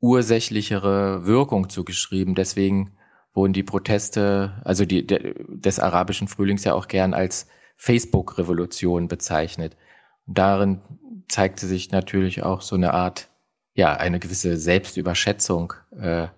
ursächlichere 0.00 1.26
Wirkung 1.26 1.68
zugeschrieben. 1.68 2.34
Deswegen 2.34 2.92
wurden 3.32 3.52
die 3.52 3.62
Proteste, 3.62 4.60
also 4.64 4.84
die, 4.84 5.06
de, 5.06 5.34
des 5.48 5.78
arabischen 5.80 6.28
Frühlings 6.28 6.64
ja 6.64 6.74
auch 6.74 6.88
gern 6.88 7.14
als 7.14 7.46
Facebook-Revolution 7.76 9.08
bezeichnet. 9.08 9.76
Darin 10.26 10.80
zeigte 11.28 11.66
sich 11.66 11.90
natürlich 11.90 12.42
auch 12.42 12.60
so 12.62 12.74
eine 12.76 12.94
Art, 12.94 13.28
ja, 13.74 13.94
eine 13.94 14.18
gewisse 14.18 14.56
Selbstüberschätzung 14.56 15.74
äh, 16.00 16.28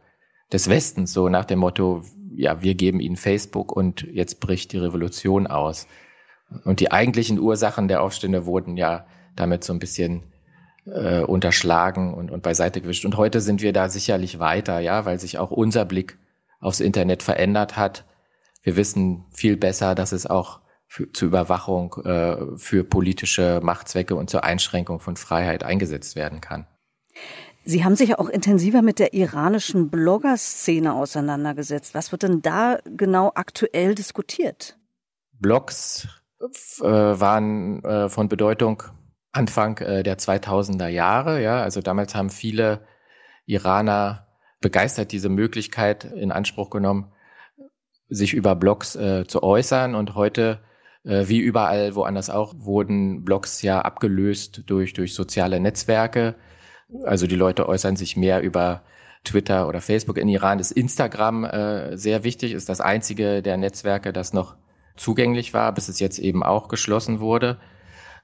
des 0.52 0.68
Westens, 0.68 1.12
so 1.12 1.28
nach 1.28 1.44
dem 1.44 1.60
Motto, 1.60 2.02
ja, 2.34 2.62
wir 2.62 2.74
geben 2.74 3.00
ihnen 3.00 3.16
Facebook 3.16 3.72
und 3.72 4.02
jetzt 4.02 4.40
bricht 4.40 4.72
die 4.72 4.78
Revolution 4.78 5.46
aus. 5.46 5.86
Und 6.64 6.80
die 6.80 6.90
eigentlichen 6.90 7.38
Ursachen 7.38 7.88
der 7.88 8.02
Aufstände 8.02 8.46
wurden 8.46 8.76
ja 8.76 9.06
damit 9.36 9.62
so 9.62 9.72
ein 9.72 9.78
bisschen 9.78 10.24
äh, 10.86 11.20
unterschlagen 11.20 12.14
und, 12.14 12.30
und 12.30 12.42
beiseite 12.42 12.80
gewischt. 12.80 13.04
Und 13.04 13.16
heute 13.16 13.40
sind 13.40 13.62
wir 13.62 13.72
da 13.72 13.88
sicherlich 13.88 14.38
weiter, 14.38 14.80
ja, 14.80 15.04
weil 15.04 15.20
sich 15.20 15.38
auch 15.38 15.50
unser 15.50 15.84
Blick 15.84 16.18
aufs 16.60 16.80
Internet 16.80 17.22
verändert 17.22 17.76
hat. 17.76 18.04
Wir 18.62 18.76
wissen 18.76 19.24
viel 19.30 19.56
besser, 19.56 19.94
dass 19.94 20.12
es 20.12 20.26
auch 20.26 20.60
für, 20.90 21.12
zur 21.12 21.28
Überwachung, 21.28 21.94
äh, 22.04 22.36
für 22.56 22.82
politische 22.82 23.60
Machtzwecke 23.62 24.16
und 24.16 24.28
zur 24.28 24.42
Einschränkung 24.42 24.98
von 24.98 25.16
Freiheit 25.16 25.62
eingesetzt 25.62 26.16
werden 26.16 26.40
kann. 26.40 26.66
Sie 27.64 27.84
haben 27.84 27.94
sich 27.94 28.18
auch 28.18 28.28
intensiver 28.28 28.82
mit 28.82 28.98
der 28.98 29.14
iranischen 29.14 29.88
Blogger-Szene 29.88 30.92
auseinandergesetzt. 30.92 31.94
Was 31.94 32.10
wird 32.10 32.24
denn 32.24 32.42
da 32.42 32.78
genau 32.84 33.30
aktuell 33.36 33.94
diskutiert? 33.94 34.78
Blogs 35.38 36.08
äh, 36.40 36.84
waren 36.84 37.84
äh, 37.84 38.08
von 38.08 38.28
Bedeutung 38.28 38.82
Anfang 39.30 39.78
äh, 39.78 40.02
der 40.02 40.18
2000er 40.18 40.88
Jahre. 40.88 41.40
Ja, 41.40 41.62
also 41.62 41.82
damals 41.82 42.16
haben 42.16 42.30
viele 42.30 42.84
Iraner 43.46 44.26
begeistert 44.60 45.12
diese 45.12 45.28
Möglichkeit 45.28 46.02
in 46.02 46.32
Anspruch 46.32 46.70
genommen, 46.70 47.12
sich 48.08 48.34
über 48.34 48.56
Blogs 48.56 48.96
äh, 48.96 49.24
zu 49.28 49.44
äußern. 49.44 49.94
Und 49.94 50.16
heute, 50.16 50.64
wie 51.02 51.38
überall 51.38 51.94
woanders 51.94 52.30
auch, 52.30 52.54
wurden 52.58 53.24
Blogs 53.24 53.62
ja 53.62 53.80
abgelöst 53.80 54.64
durch, 54.66 54.92
durch 54.92 55.14
soziale 55.14 55.58
Netzwerke. 55.60 56.34
Also 57.04 57.26
die 57.26 57.36
Leute 57.36 57.68
äußern 57.68 57.96
sich 57.96 58.16
mehr 58.16 58.42
über 58.42 58.82
Twitter 59.24 59.68
oder 59.68 59.80
Facebook. 59.80 60.18
In 60.18 60.28
Iran 60.28 60.58
ist 60.58 60.72
Instagram 60.72 61.44
äh, 61.44 61.96
sehr 61.96 62.24
wichtig, 62.24 62.52
ist 62.52 62.68
das 62.68 62.80
einzige 62.80 63.42
der 63.42 63.56
Netzwerke, 63.56 64.12
das 64.12 64.32
noch 64.32 64.56
zugänglich 64.96 65.54
war, 65.54 65.72
bis 65.72 65.88
es 65.88 66.00
jetzt 66.00 66.18
eben 66.18 66.42
auch 66.42 66.68
geschlossen 66.68 67.20
wurde. 67.20 67.58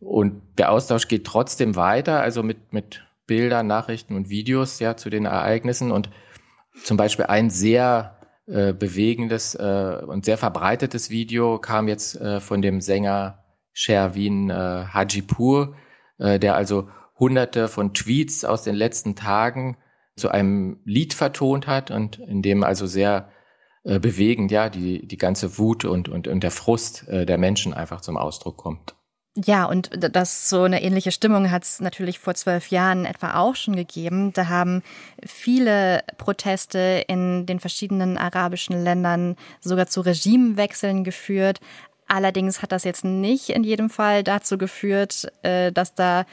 Und 0.00 0.42
der 0.58 0.72
Austausch 0.72 1.08
geht 1.08 1.24
trotzdem 1.24 1.76
weiter, 1.76 2.20
also 2.20 2.42
mit, 2.42 2.72
mit 2.72 3.04
Bildern, 3.26 3.66
Nachrichten 3.66 4.14
und 4.14 4.28
Videos 4.28 4.78
ja 4.78 4.96
zu 4.96 5.10
den 5.10 5.24
Ereignissen. 5.24 5.90
Und 5.90 6.10
zum 6.82 6.96
Beispiel 6.96 7.26
ein 7.26 7.50
sehr 7.50 8.15
äh, 8.46 8.72
bewegendes 8.72 9.54
äh, 9.54 10.02
und 10.06 10.24
sehr 10.24 10.38
verbreitetes 10.38 11.10
Video 11.10 11.58
kam 11.58 11.88
jetzt 11.88 12.16
äh, 12.20 12.40
von 12.40 12.62
dem 12.62 12.80
Sänger 12.80 13.44
Sherwin 13.72 14.50
äh, 14.50 14.54
Hajipur, 14.54 15.76
äh, 16.18 16.38
der 16.38 16.56
also 16.56 16.88
hunderte 17.18 17.68
von 17.68 17.94
Tweets 17.94 18.44
aus 18.44 18.62
den 18.62 18.74
letzten 18.74 19.14
Tagen 19.16 19.76
zu 20.16 20.30
einem 20.30 20.80
Lied 20.84 21.14
vertont 21.14 21.66
hat 21.66 21.90
und 21.90 22.18
in 22.18 22.42
dem 22.42 22.64
also 22.64 22.86
sehr 22.86 23.30
äh, 23.84 24.00
bewegend 24.00 24.50
ja 24.50 24.68
die, 24.68 25.06
die 25.06 25.18
ganze 25.18 25.58
Wut 25.58 25.84
und, 25.84 26.08
und, 26.08 26.26
und 26.26 26.42
der 26.42 26.50
Frust 26.50 27.06
äh, 27.08 27.26
der 27.26 27.38
Menschen 27.38 27.72
einfach 27.72 28.00
zum 28.00 28.16
Ausdruck 28.16 28.56
kommt. 28.56 28.95
Ja, 29.44 29.66
und 29.66 29.90
das 29.92 30.48
so 30.48 30.62
eine 30.62 30.82
ähnliche 30.82 31.12
Stimmung 31.12 31.50
hat 31.50 31.62
es 31.62 31.80
natürlich 31.80 32.18
vor 32.18 32.34
zwölf 32.34 32.68
Jahren 32.68 33.04
etwa 33.04 33.34
auch 33.34 33.54
schon 33.54 33.76
gegeben. 33.76 34.32
Da 34.32 34.48
haben 34.48 34.82
viele 35.26 36.02
Proteste 36.16 37.04
in 37.06 37.44
den 37.44 37.60
verschiedenen 37.60 38.16
arabischen 38.16 38.82
Ländern 38.82 39.36
sogar 39.60 39.88
zu 39.88 40.00
Regimewechseln 40.00 41.04
geführt. 41.04 41.60
Allerdings 42.08 42.62
hat 42.62 42.72
das 42.72 42.84
jetzt 42.84 43.04
nicht 43.04 43.50
in 43.50 43.62
jedem 43.62 43.90
Fall 43.90 44.22
dazu 44.22 44.56
geführt, 44.56 45.30
äh, 45.42 45.70
dass 45.70 45.94
da 45.94 46.24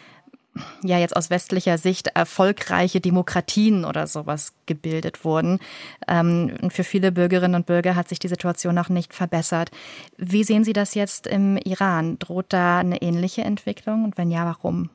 ja 0.84 1.00
jetzt 1.00 1.16
aus 1.16 1.30
westlicher 1.30 1.78
Sicht 1.78 2.08
erfolgreiche 2.08 3.02
Demokratien 3.02 3.86
oder 3.86 4.08
sowas 4.08 4.54
gebildet 4.66 5.26
wurden. 5.26 5.60
Ähm, 6.08 6.58
und 6.62 6.74
für 6.74 6.84
viele 6.84 7.12
Bürgerinnen 7.12 7.56
und 7.56 7.66
Bürger 7.66 7.96
hat 7.96 8.10
sich 8.10 8.20
die 8.20 8.28
Situation 8.28 8.76
noch 8.76 8.90
nicht 8.90 9.14
verbessert. 9.14 9.72
Wie 10.18 10.44
sehen 10.44 10.64
Sie 10.64 10.74
das 10.74 10.96
jetzt 10.96 11.28
im 11.28 11.58
Iran? 11.58 12.20
Droht 12.20 12.48
da 12.50 12.80
eine 12.80 13.02
ähnliche 13.02 13.42
Entwicklung? 13.42 14.04
Und 14.04 14.18
wenn 14.18 14.32
ja, 14.32 14.46
warum? 14.46 14.90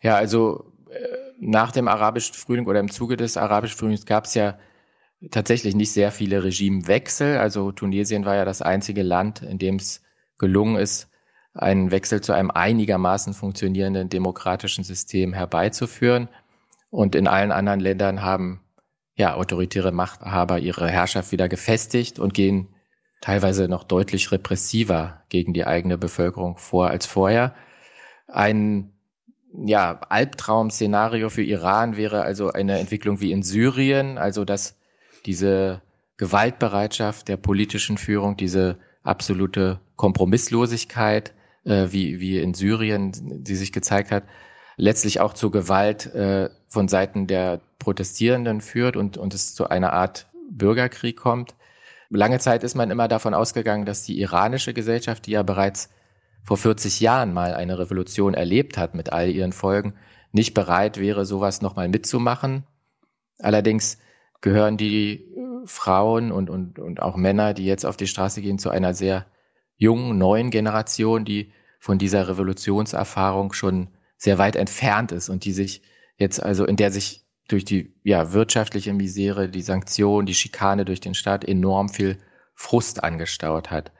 Ja, 0.00 0.16
also 0.16 0.72
äh, 0.90 0.98
nach 1.38 1.72
dem 1.72 1.88
arabischen 1.88 2.34
Frühling 2.34 2.66
oder 2.66 2.80
im 2.80 2.90
Zuge 2.90 3.16
des 3.16 3.36
arabischen 3.36 3.78
Frühlings 3.78 4.06
gab 4.06 4.24
es 4.24 4.34
ja 4.34 4.58
tatsächlich 5.30 5.74
nicht 5.74 5.92
sehr 5.92 6.12
viele 6.12 6.44
Regimewechsel. 6.44 7.38
Also 7.38 7.72
Tunesien 7.72 8.24
war 8.24 8.36
ja 8.36 8.44
das 8.44 8.62
einzige 8.62 9.02
Land, 9.02 9.42
in 9.42 9.58
dem 9.58 9.76
es 9.76 10.02
gelungen 10.38 10.76
ist, 10.76 11.08
einen 11.54 11.90
Wechsel 11.90 12.20
zu 12.20 12.32
einem 12.32 12.50
einigermaßen 12.50 13.32
funktionierenden 13.32 14.08
demokratischen 14.08 14.84
System 14.84 15.32
herbeizuführen. 15.32 16.28
Und 16.90 17.14
in 17.14 17.26
allen 17.26 17.52
anderen 17.52 17.80
Ländern 17.80 18.22
haben 18.22 18.60
ja 19.16 19.34
autoritäre 19.34 19.92
Machthaber 19.92 20.58
ihre 20.58 20.88
Herrschaft 20.88 21.32
wieder 21.32 21.48
gefestigt 21.48 22.18
und 22.18 22.34
gehen 22.34 22.68
teilweise 23.20 23.68
noch 23.68 23.84
deutlich 23.84 24.32
repressiver 24.32 25.22
gegen 25.28 25.54
die 25.54 25.64
eigene 25.64 25.96
Bevölkerung 25.96 26.58
vor 26.58 26.88
als 26.88 27.06
vorher. 27.06 27.54
Ein 28.26 28.92
ja, 29.64 30.00
Albtraum-Szenario 30.08 31.30
für 31.30 31.42
Iran 31.42 31.96
wäre 31.96 32.22
also 32.22 32.50
eine 32.50 32.78
Entwicklung 32.80 33.20
wie 33.20 33.30
in 33.30 33.44
Syrien, 33.44 34.18
also 34.18 34.44
dass 34.44 34.76
diese 35.26 35.80
Gewaltbereitschaft 36.16 37.28
der 37.28 37.36
politischen 37.36 37.98
Führung, 37.98 38.36
diese 38.36 38.78
absolute 39.04 39.80
Kompromisslosigkeit 39.96 41.32
äh, 41.64 41.88
wie, 41.90 42.20
wie 42.20 42.38
in 42.38 42.54
Syrien, 42.54 43.12
die 43.14 43.56
sich 43.56 43.72
gezeigt 43.72 44.10
hat, 44.10 44.24
letztlich 44.76 45.20
auch 45.20 45.34
zu 45.34 45.50
Gewalt 45.50 46.06
äh, 46.14 46.50
von 46.68 46.88
Seiten 46.88 47.26
der 47.26 47.60
Protestierenden 47.78 48.60
führt 48.60 48.96
und, 48.96 49.16
und 49.16 49.34
es 49.34 49.54
zu 49.54 49.68
einer 49.68 49.92
Art 49.92 50.26
Bürgerkrieg 50.50 51.16
kommt. 51.16 51.54
Lange 52.10 52.38
Zeit 52.38 52.64
ist 52.64 52.74
man 52.74 52.90
immer 52.90 53.08
davon 53.08 53.34
ausgegangen, 53.34 53.86
dass 53.86 54.04
die 54.04 54.20
iranische 54.20 54.74
Gesellschaft, 54.74 55.26
die 55.26 55.32
ja 55.32 55.42
bereits 55.42 55.90
vor 56.42 56.56
40 56.56 57.00
Jahren 57.00 57.32
mal 57.32 57.54
eine 57.54 57.78
Revolution 57.78 58.34
erlebt 58.34 58.76
hat 58.76 58.94
mit 58.94 59.12
all 59.12 59.30
ihren 59.30 59.52
Folgen, 59.52 59.94
nicht 60.32 60.52
bereit 60.52 60.98
wäre, 60.98 61.24
sowas 61.24 61.62
nochmal 61.62 61.88
mitzumachen. 61.88 62.64
Allerdings 63.38 63.98
gehören 64.40 64.76
die 64.76 65.26
Frauen 65.64 66.32
und, 66.32 66.50
und, 66.50 66.78
und 66.78 67.00
auch 67.00 67.16
Männer, 67.16 67.54
die 67.54 67.64
jetzt 67.64 67.86
auf 67.86 67.96
die 67.96 68.06
Straße 68.06 68.42
gehen, 68.42 68.58
zu 68.58 68.70
einer 68.70 68.94
sehr 68.94 69.26
jungen, 69.76 70.18
neuen 70.18 70.50
Generation, 70.50 71.24
die 71.24 71.52
von 71.78 71.98
dieser 71.98 72.28
Revolutionserfahrung 72.28 73.52
schon 73.52 73.88
sehr 74.16 74.38
weit 74.38 74.56
entfernt 74.56 75.12
ist 75.12 75.28
und 75.28 75.44
die 75.44 75.52
sich 75.52 75.82
jetzt 76.16 76.42
also, 76.42 76.64
in 76.64 76.76
der 76.76 76.90
sich 76.90 77.24
durch 77.48 77.64
die 77.64 77.94
ja, 78.02 78.32
wirtschaftliche 78.32 78.92
Misere, 78.92 79.48
die 79.48 79.62
Sanktionen, 79.62 80.26
die 80.26 80.34
Schikane 80.34 80.84
durch 80.84 81.00
den 81.00 81.14
Staat 81.14 81.44
enorm 81.44 81.88
viel 81.88 82.18
Frust 82.54 83.04
angestaut 83.04 83.70
hat. 83.70 83.92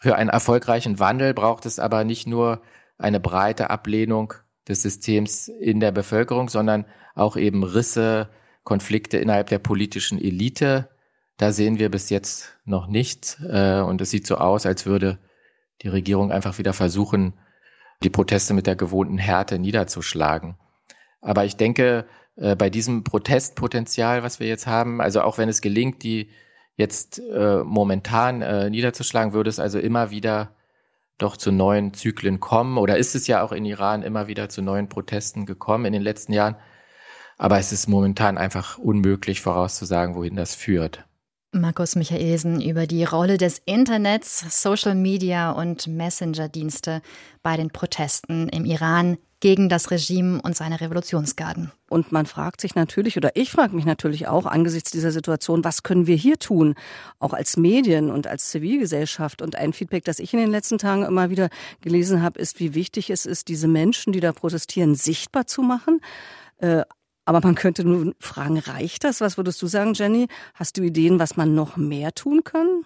Für 0.00 0.16
einen 0.16 0.30
erfolgreichen 0.30 0.98
Wandel 0.98 1.34
braucht 1.34 1.66
es 1.66 1.78
aber 1.78 2.04
nicht 2.04 2.26
nur 2.26 2.62
eine 2.98 3.20
breite 3.20 3.70
Ablehnung 3.70 4.34
des 4.68 4.82
Systems 4.82 5.48
in 5.48 5.80
der 5.80 5.92
Bevölkerung, 5.92 6.48
sondern 6.48 6.86
auch 7.14 7.36
eben 7.36 7.64
Risse, 7.64 8.30
Konflikte 8.62 9.18
innerhalb 9.18 9.48
der 9.48 9.58
politischen 9.58 10.20
Elite. 10.20 10.88
Da 11.42 11.50
sehen 11.50 11.80
wir 11.80 11.90
bis 11.90 12.08
jetzt 12.08 12.56
noch 12.64 12.86
nichts. 12.86 13.42
Äh, 13.42 13.80
und 13.80 14.00
es 14.00 14.10
sieht 14.10 14.28
so 14.28 14.36
aus, 14.36 14.64
als 14.64 14.86
würde 14.86 15.18
die 15.82 15.88
Regierung 15.88 16.30
einfach 16.30 16.58
wieder 16.58 16.72
versuchen, 16.72 17.32
die 18.04 18.10
Proteste 18.10 18.54
mit 18.54 18.68
der 18.68 18.76
gewohnten 18.76 19.18
Härte 19.18 19.58
niederzuschlagen. 19.58 20.54
Aber 21.20 21.44
ich 21.44 21.56
denke, 21.56 22.06
äh, 22.36 22.54
bei 22.54 22.70
diesem 22.70 23.02
Protestpotenzial, 23.02 24.22
was 24.22 24.38
wir 24.38 24.46
jetzt 24.46 24.68
haben, 24.68 25.00
also 25.00 25.22
auch 25.22 25.36
wenn 25.36 25.48
es 25.48 25.60
gelingt, 25.60 26.04
die 26.04 26.30
jetzt 26.76 27.18
äh, 27.18 27.64
momentan 27.64 28.42
äh, 28.42 28.70
niederzuschlagen, 28.70 29.32
würde 29.32 29.50
es 29.50 29.58
also 29.58 29.80
immer 29.80 30.12
wieder 30.12 30.54
doch 31.18 31.36
zu 31.36 31.50
neuen 31.50 31.92
Zyklen 31.92 32.38
kommen. 32.38 32.78
Oder 32.78 32.98
ist 32.98 33.16
es 33.16 33.26
ja 33.26 33.42
auch 33.42 33.50
in 33.50 33.64
Iran 33.64 34.04
immer 34.04 34.28
wieder 34.28 34.48
zu 34.48 34.62
neuen 34.62 34.88
Protesten 34.88 35.44
gekommen 35.44 35.86
in 35.86 35.92
den 35.92 36.02
letzten 36.02 36.34
Jahren. 36.34 36.54
Aber 37.36 37.58
es 37.58 37.72
ist 37.72 37.88
momentan 37.88 38.38
einfach 38.38 38.78
unmöglich 38.78 39.40
vorauszusagen, 39.40 40.14
wohin 40.14 40.36
das 40.36 40.54
führt. 40.54 41.04
Markus 41.54 41.96
Michaelsen 41.96 42.62
über 42.62 42.86
die 42.86 43.04
Rolle 43.04 43.36
des 43.36 43.60
Internets, 43.66 44.62
Social 44.62 44.94
Media 44.94 45.50
und 45.50 45.86
Messenger-Dienste 45.86 47.02
bei 47.42 47.58
den 47.58 47.68
Protesten 47.68 48.48
im 48.48 48.64
Iran 48.64 49.18
gegen 49.40 49.68
das 49.68 49.90
Regime 49.90 50.40
und 50.40 50.56
seine 50.56 50.80
Revolutionsgarden. 50.80 51.70
Und 51.90 52.10
man 52.10 52.24
fragt 52.24 52.62
sich 52.62 52.74
natürlich, 52.74 53.18
oder 53.18 53.36
ich 53.36 53.50
frage 53.50 53.76
mich 53.76 53.84
natürlich 53.84 54.28
auch 54.28 54.46
angesichts 54.46 54.92
dieser 54.92 55.10
Situation, 55.10 55.62
was 55.62 55.82
können 55.82 56.06
wir 56.06 56.16
hier 56.16 56.38
tun, 56.38 56.74
auch 57.18 57.34
als 57.34 57.58
Medien 57.58 58.10
und 58.10 58.26
als 58.26 58.48
Zivilgesellschaft. 58.48 59.42
Und 59.42 59.56
ein 59.56 59.74
Feedback, 59.74 60.04
das 60.04 60.20
ich 60.20 60.32
in 60.32 60.40
den 60.40 60.50
letzten 60.50 60.78
Tagen 60.78 61.04
immer 61.04 61.28
wieder 61.28 61.50
gelesen 61.82 62.22
habe, 62.22 62.40
ist, 62.40 62.60
wie 62.60 62.74
wichtig 62.74 63.10
es 63.10 63.26
ist, 63.26 63.48
diese 63.48 63.68
Menschen, 63.68 64.14
die 64.14 64.20
da 64.20 64.32
protestieren, 64.32 64.94
sichtbar 64.94 65.46
zu 65.46 65.60
machen. 65.60 66.00
Aber 67.24 67.40
man 67.40 67.54
könnte 67.54 67.84
nun 67.84 68.14
fragen, 68.18 68.58
reicht 68.58 69.04
das? 69.04 69.20
Was 69.20 69.36
würdest 69.36 69.62
du 69.62 69.66
sagen, 69.66 69.94
Jenny? 69.94 70.26
Hast 70.54 70.76
du 70.76 70.82
Ideen, 70.82 71.18
was 71.18 71.36
man 71.36 71.54
noch 71.54 71.76
mehr 71.76 72.12
tun 72.14 72.42
kann? 72.42 72.84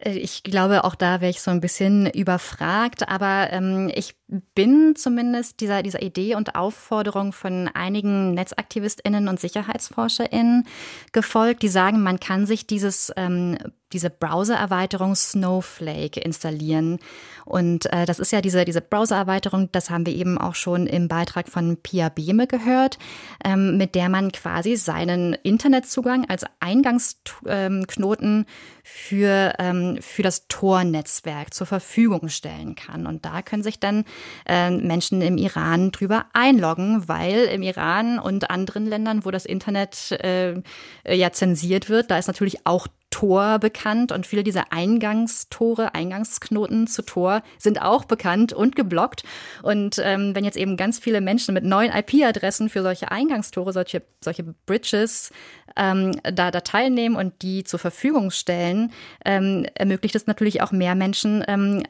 Äh, 0.00 0.18
ich 0.18 0.42
glaube, 0.42 0.84
auch 0.84 0.94
da 0.94 1.20
wäre 1.20 1.30
ich 1.30 1.40
so 1.40 1.50
ein 1.50 1.60
bisschen 1.60 2.10
überfragt, 2.10 3.08
aber 3.08 3.48
ähm, 3.52 3.90
ich 3.94 4.16
bin 4.54 4.94
zumindest 4.96 5.60
dieser, 5.60 5.82
dieser 5.82 6.02
Idee 6.02 6.34
und 6.34 6.54
Aufforderung 6.54 7.32
von 7.32 7.68
einigen 7.68 8.34
NetzaktivistInnen 8.34 9.28
und 9.28 9.40
SicherheitsforscherInnen 9.40 10.66
gefolgt, 11.12 11.62
die 11.62 11.68
sagen, 11.68 12.02
man 12.02 12.20
kann 12.20 12.46
sich 12.46 12.66
dieses, 12.66 13.12
ähm, 13.16 13.58
diese 13.92 14.10
Browser-Erweiterung 14.10 15.14
Snowflake 15.14 16.20
installieren. 16.20 16.98
Und 17.44 17.92
äh, 17.92 18.06
das 18.06 18.18
ist 18.18 18.32
ja 18.32 18.40
diese, 18.40 18.64
diese 18.64 18.80
Browser-Erweiterung, 18.80 19.70
das 19.72 19.90
haben 19.90 20.06
wir 20.06 20.14
eben 20.14 20.38
auch 20.38 20.54
schon 20.54 20.86
im 20.86 21.08
Beitrag 21.08 21.48
von 21.48 21.76
Pia 21.76 22.08
Behme 22.08 22.46
gehört, 22.46 22.98
ähm, 23.44 23.76
mit 23.76 23.94
der 23.94 24.08
man 24.08 24.30
quasi 24.30 24.76
seinen 24.76 25.34
Internetzugang 25.34 26.28
als 26.28 26.44
Eingangsknoten 26.60 28.38
ähm, 28.38 28.46
für, 28.82 29.54
ähm, 29.58 29.98
für 30.00 30.22
das 30.22 30.46
Tor-Netzwerk 30.48 31.52
zur 31.52 31.66
Verfügung 31.66 32.28
stellen 32.28 32.76
kann. 32.76 33.06
Und 33.06 33.24
da 33.24 33.42
können 33.42 33.62
sich 33.62 33.80
dann 33.80 34.04
äh, 34.46 34.70
Menschen 34.70 35.20
im 35.22 35.36
Iran 35.36 35.90
drüber 35.90 36.26
einloggen, 36.32 37.08
weil 37.08 37.44
im 37.46 37.62
Iran 37.62 38.18
und 38.18 38.50
anderen 38.50 38.86
Ländern, 38.86 39.24
wo 39.24 39.30
das 39.30 39.44
Internet 39.44 40.12
äh, 40.22 40.62
ja 41.08 41.32
zensiert 41.32 41.88
wird, 41.88 42.10
da 42.10 42.18
ist 42.18 42.28
natürlich 42.28 42.66
auch 42.66 42.86
Tor 43.10 43.58
bekannt 43.58 44.12
und 44.12 44.26
viele 44.26 44.44
dieser 44.44 44.72
Eingangstore, 44.72 45.94
Eingangsknoten 45.94 46.86
zu 46.86 47.02
Tor 47.02 47.42
sind 47.58 47.82
auch 47.82 48.04
bekannt 48.04 48.52
und 48.52 48.76
geblockt. 48.76 49.24
Und 49.62 50.00
ähm, 50.02 50.34
wenn 50.34 50.44
jetzt 50.44 50.56
eben 50.56 50.76
ganz 50.76 50.98
viele 50.98 51.20
Menschen 51.20 51.52
mit 51.52 51.64
neuen 51.64 51.92
IP-Adressen 51.92 52.68
für 52.68 52.82
solche 52.82 53.10
Eingangstore, 53.10 53.72
solche, 53.72 54.02
solche 54.22 54.44
Bridges 54.66 55.32
ähm, 55.76 56.20
da, 56.22 56.50
da 56.50 56.60
teilnehmen 56.60 57.16
und 57.16 57.42
die 57.42 57.64
zur 57.64 57.80
Verfügung 57.80 58.30
stellen, 58.30 58.92
ähm, 59.24 59.66
ermöglicht 59.74 60.14
es 60.14 60.26
natürlich 60.26 60.62
auch 60.62 60.72
mehr 60.72 60.94
Menschen, 60.94 61.44
ähm, 61.48 61.82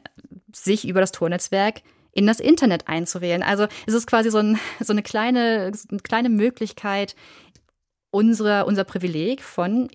sich 0.51 0.87
über 0.87 1.01
das 1.01 1.11
Tornetzwerk 1.11 1.81
in 2.13 2.27
das 2.27 2.39
Internet 2.39 2.87
einzuwählen. 2.87 3.43
Also 3.43 3.67
es 3.85 3.93
ist 3.93 4.07
quasi 4.07 4.31
so, 4.31 4.39
ein, 4.39 4.59
so 4.79 4.91
eine 4.91 5.03
kleine, 5.03 5.71
eine 5.89 5.99
kleine 5.99 6.29
Möglichkeit, 6.29 7.15
unsere, 8.11 8.65
unser 8.65 8.83
Privileg 8.83 9.41
von 9.41 9.87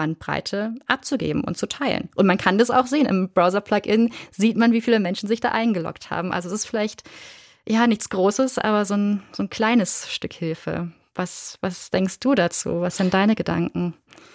Internetbandbreite 0.00 0.74
abzugeben 0.86 1.44
und 1.44 1.56
zu 1.56 1.66
teilen. 1.66 2.08
Und 2.14 2.26
man 2.26 2.38
kann 2.38 2.58
das 2.58 2.70
auch 2.70 2.86
sehen. 2.86 3.06
Im 3.06 3.30
Browser-Plugin 3.30 4.12
sieht 4.30 4.56
man, 4.56 4.72
wie 4.72 4.80
viele 4.80 5.00
Menschen 5.00 5.28
sich 5.28 5.40
da 5.40 5.50
eingeloggt 5.50 6.10
haben. 6.10 6.32
Also 6.32 6.48
es 6.48 6.54
ist 6.54 6.66
vielleicht 6.66 7.02
ja 7.68 7.86
nichts 7.86 8.08
Großes, 8.08 8.58
aber 8.58 8.84
so 8.84 8.94
ein, 8.94 9.22
so 9.32 9.42
ein 9.42 9.50
kleines 9.50 10.10
Stück 10.10 10.32
Hilfe. 10.32 10.90
Was, 11.14 11.58
was 11.60 11.90
denkst 11.90 12.20
du 12.20 12.34
dazu? 12.34 12.80
Was 12.80 12.96
sind 12.96 13.12
deine 13.12 13.34
Gedanken? 13.34 13.94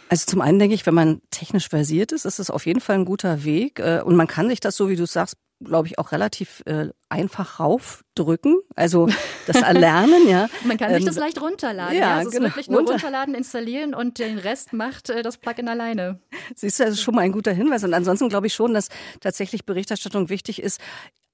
Also 0.10 0.26
zum 0.28 0.42
einen 0.42 0.60
denke 0.60 0.76
ich, 0.76 0.86
wenn 0.86 0.94
man 0.94 1.22
technisch 1.32 1.70
versiert 1.70 2.12
ist, 2.12 2.26
ist 2.26 2.40
es 2.40 2.52
auf 2.52 2.66
jeden 2.66 2.82
Fall 2.82 2.98
ein 2.98 3.06
guter 3.06 3.44
Weg. 3.44 3.80
Äh, 3.80 4.02
und 4.02 4.16
man 4.16 4.28
kann 4.28 4.50
sich 4.50 4.60
das, 4.60 4.76
so 4.76 4.90
wie 4.90 4.96
du 4.96 5.08
sagst, 5.08 5.38
glaube 5.66 5.88
ich, 5.88 6.00
auch 6.00 6.12
relativ 6.12 6.64
äh, 6.66 6.90
einfach 7.10 7.60
raufdrücken. 7.60 8.58
Also 8.76 9.08
das 9.48 9.58
Erlernen, 9.58 10.28
ja. 10.28 10.48
Man 10.64 10.78
kann 10.78 10.90
sich 10.90 11.00
ähm, 11.00 11.06
das 11.06 11.18
leicht 11.18 11.42
runterladen. 11.42 11.98
Ja, 11.98 12.02
ja. 12.02 12.16
Also 12.16 12.30
genau. 12.30 12.46
es 12.46 12.50
ist 12.50 12.56
wirklich 12.56 12.70
nur 12.70 12.80
Runter 12.80 12.94
runterladen, 12.94 13.36
installieren 13.36 13.94
und 13.94 14.20
den 14.20 14.38
Rest 14.38 14.74
macht 14.74 15.10
äh, 15.10 15.22
das 15.22 15.38
Plugin 15.38 15.68
alleine. 15.68 16.20
Siehst 16.56 16.80
du, 16.80 16.86
das 16.86 16.94
ist 16.94 17.02
schon 17.02 17.16
mal 17.16 17.22
ein 17.22 17.32
guter 17.32 17.52
Hinweis. 17.52 17.84
Und 17.84 17.94
ansonsten 17.94 18.30
glaube 18.30 18.48
ich 18.48 18.54
schon, 18.54 18.74
dass 18.74 18.90
tatsächlich 19.20 19.66
Berichterstattung 19.66 20.30
wichtig 20.30 20.62
ist. 20.62 20.80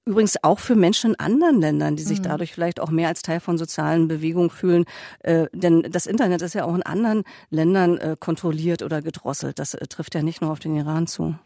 Übrigens 0.04 0.42
auch 0.42 0.58
für 0.58 0.74
Menschen 0.74 1.10
in 1.10 1.20
anderen 1.20 1.60
Ländern, 1.60 1.94
die 1.94 2.02
sich 2.02 2.18
mhm. 2.18 2.24
dadurch 2.24 2.52
vielleicht 2.52 2.80
auch 2.80 2.90
mehr 2.90 3.06
als 3.06 3.22
Teil 3.22 3.38
von 3.38 3.56
sozialen 3.56 4.08
Bewegungen 4.08 4.50
fühlen. 4.50 4.84
Äh, 5.20 5.46
denn 5.52 5.82
das 5.82 6.06
Internet 6.06 6.42
ist 6.42 6.54
ja 6.54 6.64
auch 6.64 6.74
in 6.74 6.82
anderen 6.82 7.22
Ländern 7.50 7.98
äh, 7.98 8.16
kontrolliert 8.18 8.82
oder 8.82 9.00
gedrosselt. 9.00 9.60
Das 9.60 9.74
äh, 9.74 9.86
trifft 9.86 10.16
ja 10.16 10.22
nicht 10.22 10.42
nur 10.42 10.50
auf 10.50 10.58
den 10.58 10.74
Iran 10.74 11.06
zu. 11.06 11.36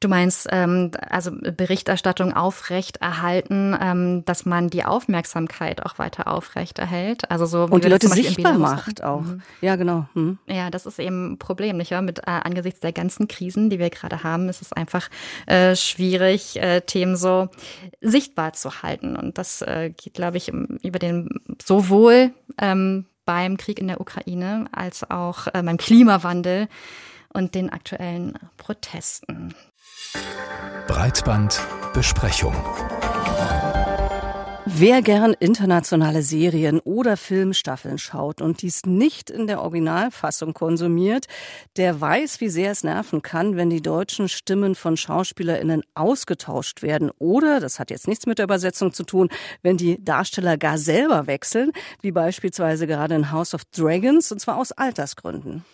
Du 0.00 0.08
meinst, 0.08 0.46
ähm, 0.50 0.90
also 1.08 1.30
Berichterstattung 1.32 2.34
aufrecht 2.34 2.98
erhalten, 2.98 3.74
ähm, 3.80 4.24
dass 4.26 4.44
man 4.44 4.68
die 4.68 4.84
Aufmerksamkeit 4.84 5.84
auch 5.86 5.98
weiter 5.98 6.28
aufrecht 6.28 6.78
erhält. 6.78 7.30
Also 7.30 7.46
so 7.46 7.64
und 7.64 7.82
die 7.82 7.88
Leute 7.88 8.08
sichtbar 8.08 8.58
macht 8.58 9.02
auch. 9.02 9.22
Mhm. 9.22 9.42
Ja, 9.62 9.76
genau. 9.76 10.06
Mhm. 10.12 10.38
Ja, 10.46 10.68
das 10.68 10.84
ist 10.84 10.98
eben 10.98 11.32
ein 11.32 11.38
Problem, 11.38 11.78
nicht 11.78 11.92
wahr? 11.92 12.02
Mit 12.02 12.18
äh, 12.20 12.24
angesichts 12.26 12.80
der 12.80 12.92
ganzen 12.92 13.26
Krisen, 13.26 13.70
die 13.70 13.78
wir 13.78 13.88
gerade 13.88 14.22
haben, 14.22 14.50
ist 14.50 14.60
es 14.60 14.72
einfach 14.74 15.08
äh, 15.46 15.74
schwierig, 15.74 16.60
äh, 16.60 16.82
Themen 16.82 17.16
so 17.16 17.48
sichtbar 18.02 18.52
zu 18.52 18.82
halten. 18.82 19.16
Und 19.16 19.38
das 19.38 19.62
äh, 19.62 19.90
geht, 19.96 20.12
glaube 20.12 20.36
ich, 20.36 20.48
über 20.48 20.98
den 20.98 21.28
sowohl 21.64 22.32
ähm, 22.60 23.06
beim 23.24 23.56
Krieg 23.56 23.78
in 23.78 23.88
der 23.88 24.00
Ukraine 24.00 24.66
als 24.72 25.10
auch 25.10 25.46
äh, 25.48 25.62
beim 25.62 25.78
Klimawandel 25.78 26.68
und 27.32 27.54
den 27.54 27.70
aktuellen 27.70 28.38
Protesten. 28.56 29.54
Breitbandbesprechung. 30.86 32.54
Wer 34.68 35.00
gern 35.00 35.32
internationale 35.32 36.22
Serien 36.22 36.80
oder 36.80 37.16
Filmstaffeln 37.16 37.98
schaut 37.98 38.42
und 38.42 38.62
dies 38.62 38.84
nicht 38.84 39.30
in 39.30 39.46
der 39.46 39.62
Originalfassung 39.62 40.54
konsumiert, 40.54 41.26
der 41.76 42.00
weiß, 42.00 42.40
wie 42.40 42.48
sehr 42.48 42.72
es 42.72 42.84
nerven 42.84 43.22
kann, 43.22 43.56
wenn 43.56 43.70
die 43.70 43.80
deutschen 43.80 44.28
Stimmen 44.28 44.74
von 44.74 44.96
SchauspielerInnen 44.96 45.82
ausgetauscht 45.94 46.82
werden 46.82 47.10
oder, 47.18 47.60
das 47.60 47.78
hat 47.78 47.90
jetzt 47.90 48.08
nichts 48.08 48.26
mit 48.26 48.38
der 48.38 48.44
Übersetzung 48.44 48.92
zu 48.92 49.04
tun, 49.04 49.28
wenn 49.62 49.76
die 49.76 50.04
Darsteller 50.04 50.58
gar 50.58 50.78
selber 50.78 51.26
wechseln, 51.26 51.72
wie 52.02 52.12
beispielsweise 52.12 52.86
gerade 52.86 53.14
in 53.14 53.30
House 53.30 53.54
of 53.54 53.62
Dragons, 53.66 54.30
und 54.32 54.40
zwar 54.40 54.58
aus 54.58 54.72
Altersgründen. 54.72 55.64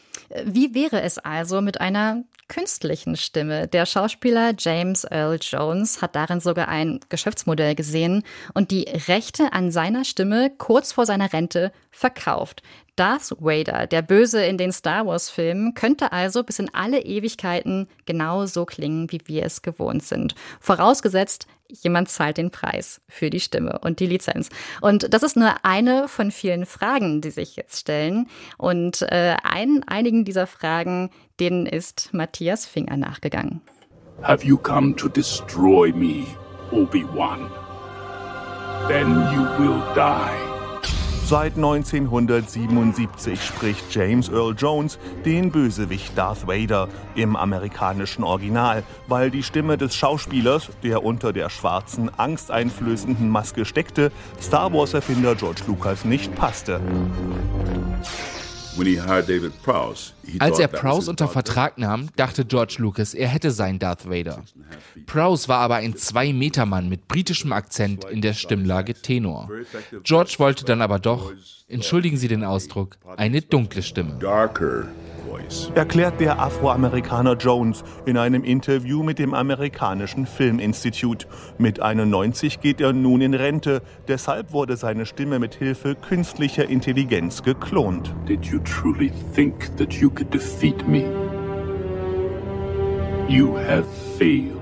Wie 0.45 0.75
wäre 0.75 1.03
es 1.03 1.19
also 1.19 1.61
mit 1.61 1.81
einer 1.81 2.25
künstlichen 2.49 3.17
Stimme? 3.17 3.69
Der 3.69 3.87
Schauspieler 3.87 4.53
James 4.59 5.05
Earl 5.05 5.39
Jones 5.41 6.03
hat 6.03 6.15
darin 6.15 6.41
sogar 6.41 6.69
ein 6.69 7.01
Geschäftsmodell 7.09 7.75
gesehen 7.75 8.23
und 8.55 8.71
die 8.71 8.89
Rechte 9.09 9.53
an 9.53 9.71
seiner 9.71 10.05
Stimme 10.05 10.51
kurz 10.57 10.93
vor 10.93 11.07
seiner 11.07 11.33
Rente 11.33 11.73
verkauft. 11.91 12.63
Darth 12.97 13.35
Vader, 13.39 13.87
der 13.87 14.03
Böse 14.03 14.45
in 14.45 14.59
den 14.59 14.71
Star 14.71 15.07
Wars-Filmen, 15.07 15.73
könnte 15.75 16.13
also 16.13 16.43
bis 16.43 16.59
in 16.59 16.73
alle 16.75 17.01
Ewigkeiten 17.01 17.89
genau 18.05 18.45
so 18.45 18.67
klingen, 18.67 19.11
wie 19.11 19.21
wir 19.25 19.45
es 19.45 19.63
gewohnt 19.63 20.03
sind. 20.03 20.35
Vorausgesetzt, 20.61 21.47
jemand 21.73 22.09
zahlt 22.09 22.37
den 22.37 22.51
Preis 22.51 23.01
für 23.09 23.31
die 23.31 23.41
Stimme 23.41 23.79
und 23.83 24.01
die 24.01 24.07
Lizenz. 24.07 24.49
Und 24.81 25.13
das 25.13 25.23
ist 25.23 25.37
nur 25.37 25.65
eine 25.65 26.09
von 26.09 26.31
vielen 26.31 26.67
Fragen, 26.67 27.21
die 27.21 27.31
sich 27.31 27.57
jetzt 27.57 27.81
stellen. 27.81 28.29
Und 28.59 29.03
äh, 29.03 29.37
ein, 29.43 29.83
einigen 29.87 30.25
dieser 30.25 30.47
Fragen, 30.47 31.11
denen 31.41 31.67
ist 31.67 32.11
Matthias 32.13 32.67
Finger 32.67 32.97
nachgegangen. 32.97 33.61
Have 34.23 34.47
you 34.47 34.57
come 34.57 34.95
to 34.97 35.09
destroy 35.09 35.93
me, 35.93 36.27
Obi-Wan? 36.71 37.51
Then 38.89 39.11
you 39.33 39.43
will 39.59 39.83
die. 39.95 40.52
Seit 41.33 41.57
1977 41.57 43.43
spricht 43.43 43.95
James 43.95 44.29
Earl 44.29 44.55
Jones 44.55 44.99
den 45.25 45.51
Bösewicht 45.51 46.13
Darth 46.15 46.47
Vader 46.47 46.89
im 47.15 47.37
amerikanischen 47.37 48.23
Original, 48.23 48.83
weil 49.07 49.31
die 49.31 49.43
Stimme 49.43 49.79
des 49.79 49.95
Schauspielers, 49.95 50.69
der 50.83 51.03
unter 51.03 51.33
der 51.33 51.49
schwarzen, 51.49 52.11
angsteinflößenden 52.15 53.31
Maske 53.31 53.65
steckte, 53.65 54.13
Star 54.43 54.75
Wars-Erfinder 54.75 55.35
George 55.35 55.63
Lucas 55.67 56.05
nicht 56.05 56.35
passte. 56.35 56.83
Als 60.39 60.59
er 60.59 60.69
Prowse 60.69 61.11
unter 61.11 61.29
Vertrag 61.29 61.79
nahm, 61.79 62.09
dachte 62.17 62.45
George 62.45 62.77
Lucas, 62.79 63.15
er 63.15 63.29
hätte 63.29 63.51
seinen 63.51 63.79
Darth 63.79 64.09
Vader. 64.09 64.43
Prowse 65.07 65.49
war 65.49 65.59
aber 65.59 65.77
ein 65.77 65.97
Zwei-Meter-Mann 65.97 66.89
mit 66.89 67.09
britischem 67.09 67.53
Akzent 67.53 68.05
in 68.05 68.23
der 68.23 68.35
Stimmlage 68.35 68.95
Tenor. 68.95 69.51
George 70.05 70.35
wollte 70.39 70.65
dann 70.65 70.81
aber 70.81 70.99
doch, 70.99 71.33
entschuldigen 71.69 72.17
Sie 72.17 72.29
den 72.29 72.45
Ausdruck, 72.45 72.97
eine 73.17 73.43
dunkle 73.43 73.83
Stimme 73.83 74.19
erklärt 75.75 76.21
der 76.21 76.39
Afroamerikaner 76.39 77.37
Jones 77.37 77.85
in 78.07 78.17
einem 78.17 78.45
Interview 78.45 79.03
mit 79.03 79.19
dem 79.19 79.35
amerikanischen 79.35 80.27
Filminstitut. 80.27 81.27
Mit 81.59 81.81
91 81.81 82.61
geht 82.61 82.81
er 82.81 82.93
nun 82.93 83.21
in 83.21 83.35
Rente, 83.35 83.83
deshalb 84.09 84.53
wurde 84.53 84.77
seine 84.77 85.07
Stimme 85.07 85.39
mit 85.39 85.55
Hilfe 85.55 85.95
künstlicher 85.95 86.69
Intelligenz 86.69 87.43
geklont. 87.43 88.15
Did 88.29 88.47
you 88.47 88.59
truly 88.61 89.13
think 89.35 89.77
that 89.77 89.93
you 89.93 90.11
could 90.11 90.33
defeat 90.33 90.87
me? 90.87 91.05
You 93.29 93.57
have 93.57 93.87
failed. 94.19 94.62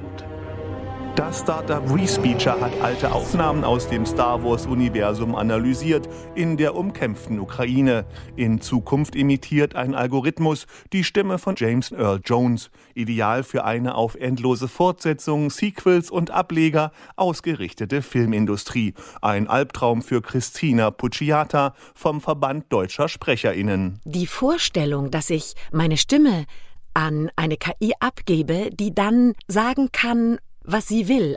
Das 1.16 1.40
Startup 1.40 1.83
Respeecher 1.92 2.61
hat 2.61 2.73
alte 2.81 3.12
Aufnahmen 3.12 3.64
aus 3.64 3.88
dem 3.88 4.07
Star 4.07 4.42
Wars-Universum 4.44 5.35
analysiert 5.35 6.09
in 6.35 6.57
der 6.57 6.77
umkämpften 6.77 7.40
Ukraine. 7.40 8.07
In 8.37 8.61
Zukunft 8.61 9.16
imitiert 9.16 9.75
ein 9.75 9.94
Algorithmus 9.94 10.66
die 10.92 11.03
Stimme 11.03 11.38
von 11.38 11.57
James 11.57 11.90
Earl 11.90 12.20
Jones, 12.25 12.70
ideal 12.94 13.42
für 13.42 13.64
eine 13.64 13.96
auf 13.96 14.14
endlose 14.14 14.68
Fortsetzungen, 14.68 15.51
Sequels 15.51 16.11
und 16.11 16.31
Ableger 16.31 16.92
ausgerichtete 17.16 18.03
Filmindustrie. 18.03 18.94
Ein 19.20 19.49
Albtraum 19.49 20.03
für 20.03 20.23
Christina 20.23 20.90
Pucciata 20.90 21.75
vom 21.94 22.20
Verband 22.20 22.66
deutscher 22.73 23.09
SprecherInnen. 23.09 24.01
Die 24.05 24.27
Vorstellung, 24.27 25.11
dass 25.11 25.31
ich 25.31 25.55
meine 25.73 25.96
Stimme 25.96 26.46
an 26.94 27.31
eine 27.37 27.57
KI 27.57 27.92
abgebe, 28.01 28.70
die 28.73 28.94
dann 28.94 29.35
sagen 29.49 29.90
kann, 29.92 30.38
was 30.72 30.88
sie 30.88 31.09
will, 31.09 31.37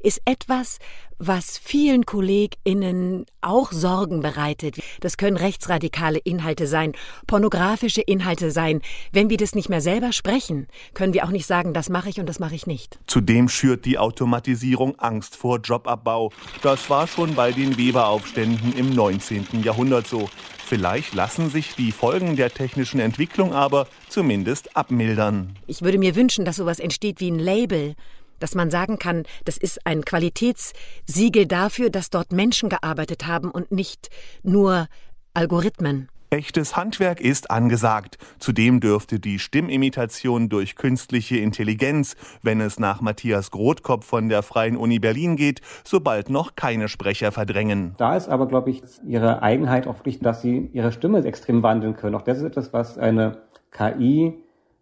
ist 0.00 0.20
etwas, 0.24 0.78
was 1.18 1.58
vielen 1.58 2.06
KollegInnen 2.06 3.26
auch 3.40 3.72
Sorgen 3.72 4.20
bereitet. 4.20 4.78
Das 5.00 5.16
können 5.16 5.36
rechtsradikale 5.36 6.18
Inhalte 6.18 6.66
sein, 6.66 6.92
pornografische 7.26 8.00
Inhalte 8.00 8.52
sein. 8.52 8.80
Wenn 9.12 9.28
wir 9.28 9.36
das 9.36 9.54
nicht 9.54 9.68
mehr 9.68 9.80
selber 9.80 10.12
sprechen, 10.12 10.68
können 10.94 11.14
wir 11.14 11.24
auch 11.24 11.30
nicht 11.30 11.46
sagen, 11.46 11.74
das 11.74 11.88
mache 11.88 12.08
ich 12.08 12.20
und 12.20 12.28
das 12.28 12.38
mache 12.38 12.54
ich 12.54 12.66
nicht. 12.66 13.00
Zudem 13.06 13.48
schürt 13.48 13.84
die 13.84 13.98
Automatisierung 13.98 14.98
Angst 14.98 15.34
vor 15.34 15.58
Jobabbau. 15.58 16.30
Das 16.62 16.88
war 16.88 17.08
schon 17.08 17.34
bei 17.34 17.50
den 17.50 17.76
Weberaufständen 17.76 18.76
im 18.76 18.94
19. 18.94 19.62
Jahrhundert 19.64 20.06
so. 20.06 20.28
Vielleicht 20.68 21.14
lassen 21.14 21.48
sich 21.48 21.74
die 21.74 21.92
Folgen 21.92 22.36
der 22.36 22.50
technischen 22.50 23.00
Entwicklung 23.00 23.54
aber 23.54 23.88
zumindest 24.10 24.76
abmildern. 24.76 25.56
Ich 25.66 25.80
würde 25.80 25.96
mir 25.96 26.14
wünschen, 26.14 26.44
dass 26.44 26.56
sowas 26.56 26.78
entsteht 26.78 27.20
wie 27.20 27.30
ein 27.30 27.38
Label, 27.38 27.94
dass 28.40 28.54
man 28.54 28.70
sagen 28.70 28.98
kann, 28.98 29.24
das 29.44 29.56
ist 29.56 29.86
ein 29.86 30.04
Qualitätssiegel 30.04 31.46
dafür, 31.46 31.90
dass 31.90 32.10
dort 32.10 32.32
Menschen 32.32 32.68
gearbeitet 32.68 33.26
haben 33.26 33.50
und 33.50 33.72
nicht 33.72 34.08
nur 34.42 34.88
Algorithmen. 35.34 36.08
Echtes 36.30 36.76
Handwerk 36.76 37.22
ist 37.22 37.50
angesagt. 37.50 38.18
Zudem 38.38 38.80
dürfte 38.80 39.18
die 39.18 39.38
Stimmimitation 39.38 40.50
durch 40.50 40.76
künstliche 40.76 41.38
Intelligenz, 41.38 42.16
wenn 42.42 42.60
es 42.60 42.78
nach 42.78 43.00
Matthias 43.00 43.50
Grothkopf 43.50 44.04
von 44.04 44.28
der 44.28 44.42
Freien 44.42 44.76
Uni 44.76 44.98
Berlin 44.98 45.36
geht, 45.36 45.62
sobald 45.84 46.28
noch 46.28 46.54
keine 46.54 46.88
Sprecher 46.88 47.32
verdrängen. 47.32 47.94
Da 47.96 48.14
ist 48.14 48.28
aber, 48.28 48.46
glaube 48.46 48.68
ich, 48.68 48.82
ihre 49.06 49.40
Eigenheit 49.40 49.86
auch 49.86 49.96
wirklich, 50.00 50.18
dass 50.18 50.42
sie 50.42 50.68
ihre 50.74 50.92
Stimme 50.92 51.24
extrem 51.24 51.62
wandeln 51.62 51.96
können. 51.96 52.14
Auch 52.14 52.22
das 52.22 52.38
ist 52.38 52.44
etwas, 52.44 52.74
was 52.74 52.98
eine 52.98 53.38
KI 53.70 54.34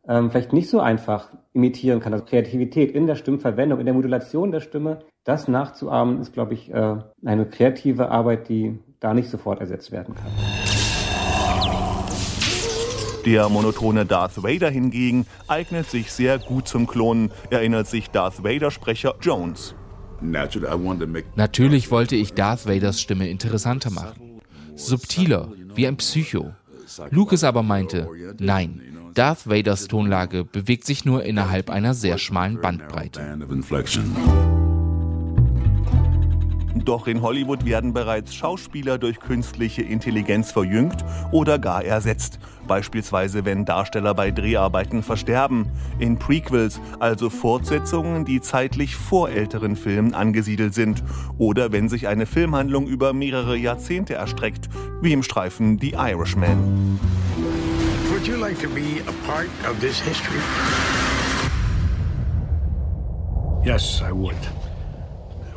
ähm, 0.08 0.30
vielleicht 0.30 0.52
nicht 0.52 0.68
so 0.68 0.80
einfach 0.80 1.30
imitieren 1.52 2.00
kann. 2.00 2.12
Also 2.12 2.24
Kreativität 2.24 2.92
in 2.92 3.06
der 3.06 3.16
Stimmverwendung, 3.16 3.80
in 3.80 3.86
der 3.86 3.94
Modulation 3.94 4.52
der 4.52 4.60
Stimme, 4.60 5.00
das 5.24 5.48
nachzuahmen, 5.48 6.20
ist, 6.20 6.32
glaube 6.32 6.54
ich, 6.54 6.72
äh, 6.72 6.96
eine 7.24 7.46
kreative 7.46 8.10
Arbeit, 8.10 8.48
die 8.48 8.78
da 9.00 9.14
nicht 9.14 9.28
sofort 9.28 9.60
ersetzt 9.60 9.92
werden 9.92 10.14
kann. 10.14 10.26
Der 13.24 13.48
monotone 13.48 14.06
Darth 14.06 14.42
Vader 14.44 14.70
hingegen 14.70 15.26
eignet 15.48 15.90
sich 15.90 16.12
sehr 16.12 16.38
gut 16.38 16.68
zum 16.68 16.86
Klonen, 16.86 17.32
erinnert 17.50 17.88
sich 17.88 18.10
Darth 18.10 18.44
Vader-Sprecher 18.44 19.16
Jones. 19.20 19.74
Natürlich 21.34 21.90
wollte 21.90 22.14
ich 22.14 22.34
Darth 22.34 22.66
Vaders 22.66 23.00
Stimme 23.00 23.28
interessanter 23.28 23.90
machen. 23.90 24.40
Subtiler, 24.76 25.48
wie 25.74 25.88
ein 25.88 25.96
Psycho. 25.96 26.52
Lucas 27.10 27.42
aber 27.42 27.62
meinte, 27.62 28.08
nein, 28.38 28.80
Darth 29.16 29.48
Vaders 29.48 29.88
Tonlage 29.88 30.44
bewegt 30.44 30.84
sich 30.84 31.06
nur 31.06 31.24
innerhalb 31.24 31.70
einer 31.70 31.94
sehr 31.94 32.18
schmalen 32.18 32.60
Bandbreite. 32.60 33.22
Doch 36.84 37.06
in 37.06 37.22
Hollywood 37.22 37.64
werden 37.64 37.94
bereits 37.94 38.34
Schauspieler 38.34 38.98
durch 38.98 39.18
künstliche 39.18 39.80
Intelligenz 39.80 40.52
verjüngt 40.52 41.02
oder 41.32 41.58
gar 41.58 41.82
ersetzt. 41.82 42.38
Beispielsweise, 42.66 43.46
wenn 43.46 43.64
Darsteller 43.64 44.12
bei 44.12 44.30
Dreharbeiten 44.30 45.02
versterben. 45.02 45.66
In 45.98 46.18
Prequels, 46.18 46.78
also 47.00 47.30
Fortsetzungen, 47.30 48.26
die 48.26 48.42
zeitlich 48.42 48.96
vor 48.96 49.30
älteren 49.30 49.76
Filmen 49.76 50.12
angesiedelt 50.12 50.74
sind. 50.74 51.02
Oder 51.38 51.72
wenn 51.72 51.88
sich 51.88 52.06
eine 52.06 52.26
Filmhandlung 52.26 52.86
über 52.86 53.14
mehrere 53.14 53.56
Jahrzehnte 53.56 54.12
erstreckt, 54.12 54.68
wie 55.00 55.14
im 55.14 55.22
Streifen 55.22 55.78
The 55.80 55.92
Irishman. 55.92 56.98
Would 58.26 58.34
you 58.34 58.40
like 58.42 58.58
to 58.58 58.68
be 58.68 58.98
a 58.98 59.12
part 59.24 59.48
of 59.66 59.80
this 59.80 60.00
history? 60.00 60.40
Yes, 63.64 64.02
I 64.02 64.10
would. 64.10 64.34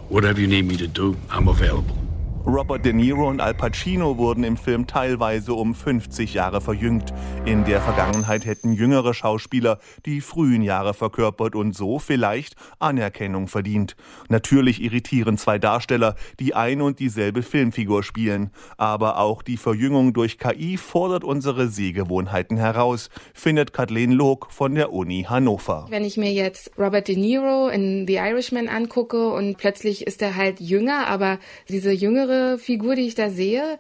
Whatever 0.08 0.40
you 0.40 0.46
need 0.46 0.68
me 0.68 0.78
to 0.78 0.88
do, 0.88 1.18
I'm 1.32 1.48
available. 1.48 1.99
Robert 2.46 2.86
De 2.86 2.94
Niro 2.94 3.28
und 3.28 3.42
Al 3.42 3.54
Pacino 3.54 4.18
wurden 4.18 4.44
im 4.44 4.56
Film 4.56 4.88
teilweise 4.88 5.54
um 5.54 5.76
50 5.76 6.34
Jahre 6.34 6.62
verjüngt. 6.62 7.14
In 7.46 7.66
der 7.66 7.82
Vergangenheit 7.82 8.46
hätten 8.46 8.74
jüngere 8.74 9.14
Schauspieler 9.14 9.78
die 10.06 10.22
frühen 10.22 10.62
Jahre 10.62 10.94
verkörpert 10.94 11.54
und 11.54 11.76
so 11.76 12.00
vielleicht 12.00 12.56
Anerkennung 12.80 13.48
verdient. 13.48 13.98
Natürlich 14.30 14.82
irritieren 14.82 15.38
zwei 15.38 15.60
Darsteller, 15.60 16.16
die 16.40 16.56
ein 16.56 16.82
und 16.82 17.00
dieselbe 17.00 17.44
Filmfigur 17.44 18.04
spielen. 18.04 18.52
Aber 18.78 19.20
auch 19.20 19.44
die 19.44 19.58
Verjüngung 19.58 20.14
durch 20.14 20.40
KI 20.40 20.78
fordert 20.78 21.26
unsere 21.26 21.68
Sehgewohnheiten 21.68 22.58
heraus, 22.58 23.10
findet 23.34 23.74
Kathleen 23.74 24.12
Log 24.12 24.48
von 24.50 24.76
der 24.76 24.94
Uni 24.94 25.26
Hannover. 25.30 25.88
Wenn 25.90 26.06
ich 26.06 26.16
mir 26.16 26.32
jetzt 26.32 26.72
Robert 26.80 27.10
De 27.10 27.18
Niro 27.18 27.68
in 27.68 28.08
The 28.08 28.16
Irishman 28.16 28.70
angucke 28.70 29.30
und 29.30 29.58
plötzlich 29.58 30.08
ist 30.08 30.22
er 30.22 30.36
halt 30.36 30.62
jünger, 30.62 31.08
aber 31.08 31.38
diese 31.68 31.92
jüngere 31.92 32.39
Figur, 32.58 32.96
die 32.96 33.08
ich 33.08 33.16
da 33.16 33.30
sehe, 33.30 33.80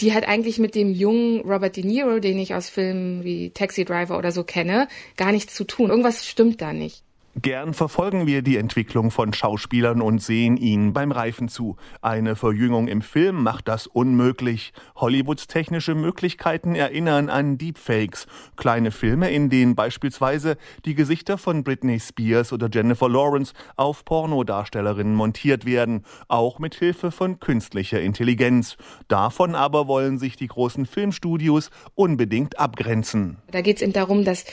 die 0.00 0.12
hat 0.12 0.26
eigentlich 0.26 0.58
mit 0.58 0.74
dem 0.74 0.92
jungen 0.92 1.40
Robert 1.40 1.76
De 1.76 1.84
Niro, 1.84 2.18
den 2.18 2.38
ich 2.38 2.54
aus 2.54 2.68
Filmen 2.68 3.22
wie 3.24 3.50
Taxi 3.50 3.84
Driver 3.84 4.18
oder 4.18 4.32
so 4.32 4.44
kenne, 4.44 4.88
gar 5.16 5.32
nichts 5.32 5.54
zu 5.54 5.64
tun. 5.64 5.90
Irgendwas 5.90 6.26
stimmt 6.26 6.60
da 6.60 6.72
nicht. 6.72 7.02
Gern 7.42 7.74
verfolgen 7.74 8.28
wir 8.28 8.42
die 8.42 8.56
Entwicklung 8.56 9.10
von 9.10 9.32
Schauspielern 9.32 10.00
und 10.00 10.22
sehen 10.22 10.56
ihnen 10.56 10.92
beim 10.92 11.10
Reifen 11.10 11.48
zu. 11.48 11.76
Eine 12.00 12.36
Verjüngung 12.36 12.86
im 12.86 13.02
Film 13.02 13.42
macht 13.42 13.66
das 13.66 13.88
unmöglich. 13.88 14.72
Hollywoods 14.94 15.48
technische 15.48 15.96
Möglichkeiten 15.96 16.76
erinnern 16.76 17.28
an 17.30 17.58
Deepfakes. 17.58 18.28
Kleine 18.56 18.92
Filme, 18.92 19.30
in 19.30 19.50
denen 19.50 19.74
beispielsweise 19.74 20.56
die 20.84 20.94
Gesichter 20.94 21.36
von 21.36 21.64
Britney 21.64 21.98
Spears 21.98 22.52
oder 22.52 22.68
Jennifer 22.72 23.08
Lawrence 23.08 23.52
auf 23.74 24.04
Pornodarstellerinnen 24.04 25.14
montiert 25.14 25.66
werden, 25.66 26.04
auch 26.28 26.60
mit 26.60 26.76
Hilfe 26.76 27.10
von 27.10 27.40
künstlicher 27.40 28.00
Intelligenz. 28.00 28.76
Davon 29.08 29.56
aber 29.56 29.88
wollen 29.88 30.20
sich 30.20 30.36
die 30.36 30.46
großen 30.46 30.86
Filmstudios 30.86 31.70
unbedingt 31.96 32.60
abgrenzen. 32.60 33.38
Da 33.50 33.60
geht 33.60 33.76
es 33.76 33.82
eben 33.82 33.92
darum, 33.92 34.24
dass 34.24 34.44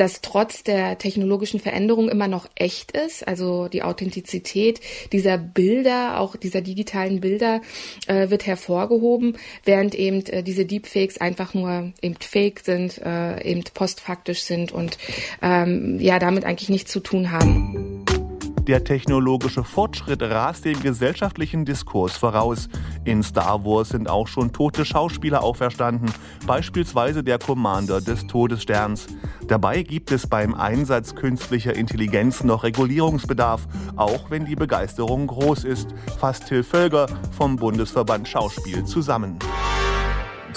das 0.00 0.22
trotz 0.22 0.62
der 0.62 0.96
technologischen 0.96 1.60
Veränderung 1.60 2.08
immer 2.08 2.26
noch 2.26 2.48
echt 2.54 2.92
ist. 2.92 3.28
Also 3.28 3.68
die 3.68 3.82
Authentizität 3.82 4.80
dieser 5.12 5.36
Bilder, 5.36 6.18
auch 6.18 6.36
dieser 6.36 6.62
digitalen 6.62 7.20
Bilder, 7.20 7.60
äh, 8.06 8.30
wird 8.30 8.46
hervorgehoben, 8.46 9.36
während 9.64 9.94
eben 9.94 10.24
äh, 10.26 10.42
diese 10.42 10.64
Deepfakes 10.64 11.20
einfach 11.20 11.52
nur 11.52 11.92
eben 12.00 12.16
fake 12.18 12.60
sind, 12.60 12.96
äh, 12.98 13.42
eben 13.44 13.62
postfaktisch 13.74 14.42
sind 14.42 14.72
und 14.72 14.96
ähm, 15.42 16.00
ja 16.00 16.18
damit 16.18 16.44
eigentlich 16.46 16.70
nichts 16.70 16.90
zu 16.90 17.00
tun 17.00 17.30
haben. 17.30 18.19
Der 18.66 18.84
technologische 18.84 19.64
Fortschritt 19.64 20.22
rast 20.22 20.64
dem 20.64 20.80
gesellschaftlichen 20.80 21.64
Diskurs 21.64 22.16
voraus. 22.16 22.68
In 23.04 23.22
Star 23.22 23.64
Wars 23.64 23.88
sind 23.88 24.08
auch 24.08 24.28
schon 24.28 24.52
tote 24.52 24.84
Schauspieler 24.84 25.42
auferstanden, 25.42 26.12
beispielsweise 26.46 27.24
der 27.24 27.38
Commander 27.38 28.00
des 28.00 28.26
Todessterns. 28.26 29.06
Dabei 29.48 29.82
gibt 29.82 30.12
es 30.12 30.26
beim 30.26 30.54
Einsatz 30.54 31.14
künstlicher 31.14 31.74
Intelligenz 31.74 32.44
noch 32.44 32.62
Regulierungsbedarf, 32.62 33.66
auch 33.96 34.30
wenn 34.30 34.44
die 34.44 34.56
Begeisterung 34.56 35.26
groß 35.26 35.64
ist, 35.64 35.88
fasst 36.18 36.46
Till 36.46 36.62
Völger 36.62 37.06
vom 37.36 37.56
Bundesverband 37.56 38.28
Schauspiel 38.28 38.84
zusammen. 38.84 39.38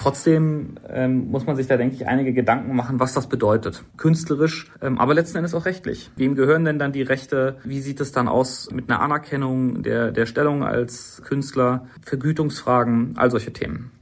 Trotzdem 0.03 0.75
ähm, 0.89 1.31
muss 1.31 1.45
man 1.45 1.55
sich 1.55 1.67
da, 1.67 1.77
denke 1.77 1.95
ich, 1.95 2.07
einige 2.07 2.33
Gedanken 2.33 2.75
machen, 2.75 2.99
was 2.99 3.13
das 3.13 3.27
bedeutet. 3.27 3.85
Künstlerisch, 3.95 4.69
ähm, 4.81 4.97
aber 4.97 5.13
letzten 5.13 5.37
Endes 5.37 5.53
auch 5.53 5.63
rechtlich. 5.63 6.11
Wem 6.17 6.35
gehören 6.35 6.65
denn 6.65 6.77
dann 6.77 6.91
die 6.91 7.03
Rechte? 7.03 7.55
Wie 7.63 7.79
sieht 7.79 8.01
es 8.01 8.11
dann 8.11 8.27
aus 8.27 8.69
mit 8.69 8.89
einer 8.89 8.99
Anerkennung 8.99 9.81
der, 9.81 10.11
der 10.11 10.25
Stellung 10.25 10.61
als 10.61 11.21
Künstler? 11.23 11.87
Vergütungsfragen, 12.01 13.13
all 13.15 13.31
solche 13.31 13.53
Themen. 13.53 13.92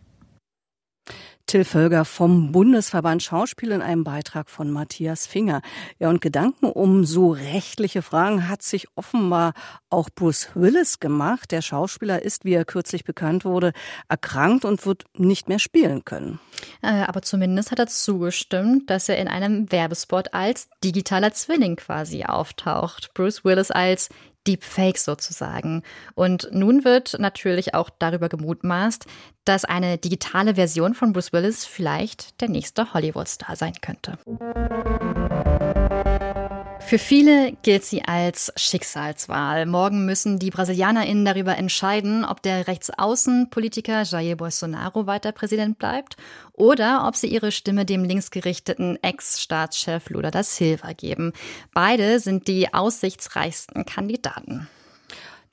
Till 1.51 1.65
Völger 1.65 2.05
vom 2.05 2.53
Bundesverband 2.53 3.21
Schauspiel 3.21 3.71
in 3.71 3.81
einem 3.81 4.05
Beitrag 4.05 4.49
von 4.49 4.71
Matthias 4.71 5.27
Finger. 5.27 5.61
Ja, 5.99 6.07
und 6.07 6.21
Gedanken 6.21 6.67
um 6.67 7.03
so 7.03 7.31
rechtliche 7.31 8.01
Fragen 8.01 8.47
hat 8.47 8.61
sich 8.61 8.87
offenbar 8.95 9.51
auch 9.89 10.09
Bruce 10.09 10.51
Willis 10.53 11.01
gemacht. 11.01 11.51
Der 11.51 11.61
Schauspieler 11.61 12.21
ist, 12.21 12.45
wie 12.45 12.53
er 12.53 12.63
kürzlich 12.63 13.03
bekannt 13.03 13.43
wurde, 13.43 13.73
erkrankt 14.07 14.63
und 14.63 14.85
wird 14.85 15.03
nicht 15.17 15.49
mehr 15.49 15.59
spielen 15.59 16.05
können. 16.05 16.39
Äh, 16.81 17.03
aber 17.03 17.21
zumindest 17.21 17.71
hat 17.71 17.79
er 17.79 17.87
zugestimmt, 17.87 18.89
dass 18.89 19.09
er 19.09 19.17
in 19.17 19.27
einem 19.27 19.69
Werbespot 19.73 20.33
als 20.33 20.69
digitaler 20.85 21.33
Zwilling 21.33 21.75
quasi 21.75 22.23
auftaucht. 22.23 23.13
Bruce 23.13 23.43
Willis 23.43 23.71
als 23.71 24.07
Deepfake 24.47 24.97
sozusagen. 24.97 25.83
Und 26.15 26.49
nun 26.51 26.83
wird 26.83 27.17
natürlich 27.19 27.73
auch 27.73 27.89
darüber 27.89 28.29
gemutmaßt, 28.29 29.05
dass 29.45 29.65
eine 29.65 29.97
digitale 29.97 30.55
Version 30.55 30.93
von 30.93 31.13
Bruce 31.13 31.33
Willis 31.33 31.65
vielleicht 31.65 32.41
der 32.41 32.49
nächste 32.49 32.93
Hollywood-Star 32.93 33.55
sein 33.55 33.73
könnte. 33.81 34.17
Für 36.91 36.99
viele 36.99 37.53
gilt 37.61 37.85
sie 37.85 38.03
als 38.03 38.51
Schicksalswahl. 38.57 39.65
Morgen 39.65 40.05
müssen 40.05 40.39
die 40.39 40.49
BrasilianerInnen 40.49 41.23
darüber 41.23 41.57
entscheiden, 41.57 42.25
ob 42.25 42.41
der 42.41 42.67
Rechtsaußenpolitiker 42.67 44.03
Jair 44.03 44.35
Bolsonaro 44.35 45.07
weiter 45.07 45.31
Präsident 45.31 45.79
bleibt 45.79 46.17
oder 46.51 47.07
ob 47.07 47.15
sie 47.15 47.27
ihre 47.27 47.53
Stimme 47.53 47.85
dem 47.85 48.03
linksgerichteten 48.03 49.01
Ex-Staatschef 49.01 50.09
Lula 50.09 50.31
da 50.31 50.43
Silva 50.43 50.91
geben. 50.91 51.31
Beide 51.73 52.19
sind 52.19 52.49
die 52.49 52.73
aussichtsreichsten 52.73 53.85
Kandidaten. 53.85 54.67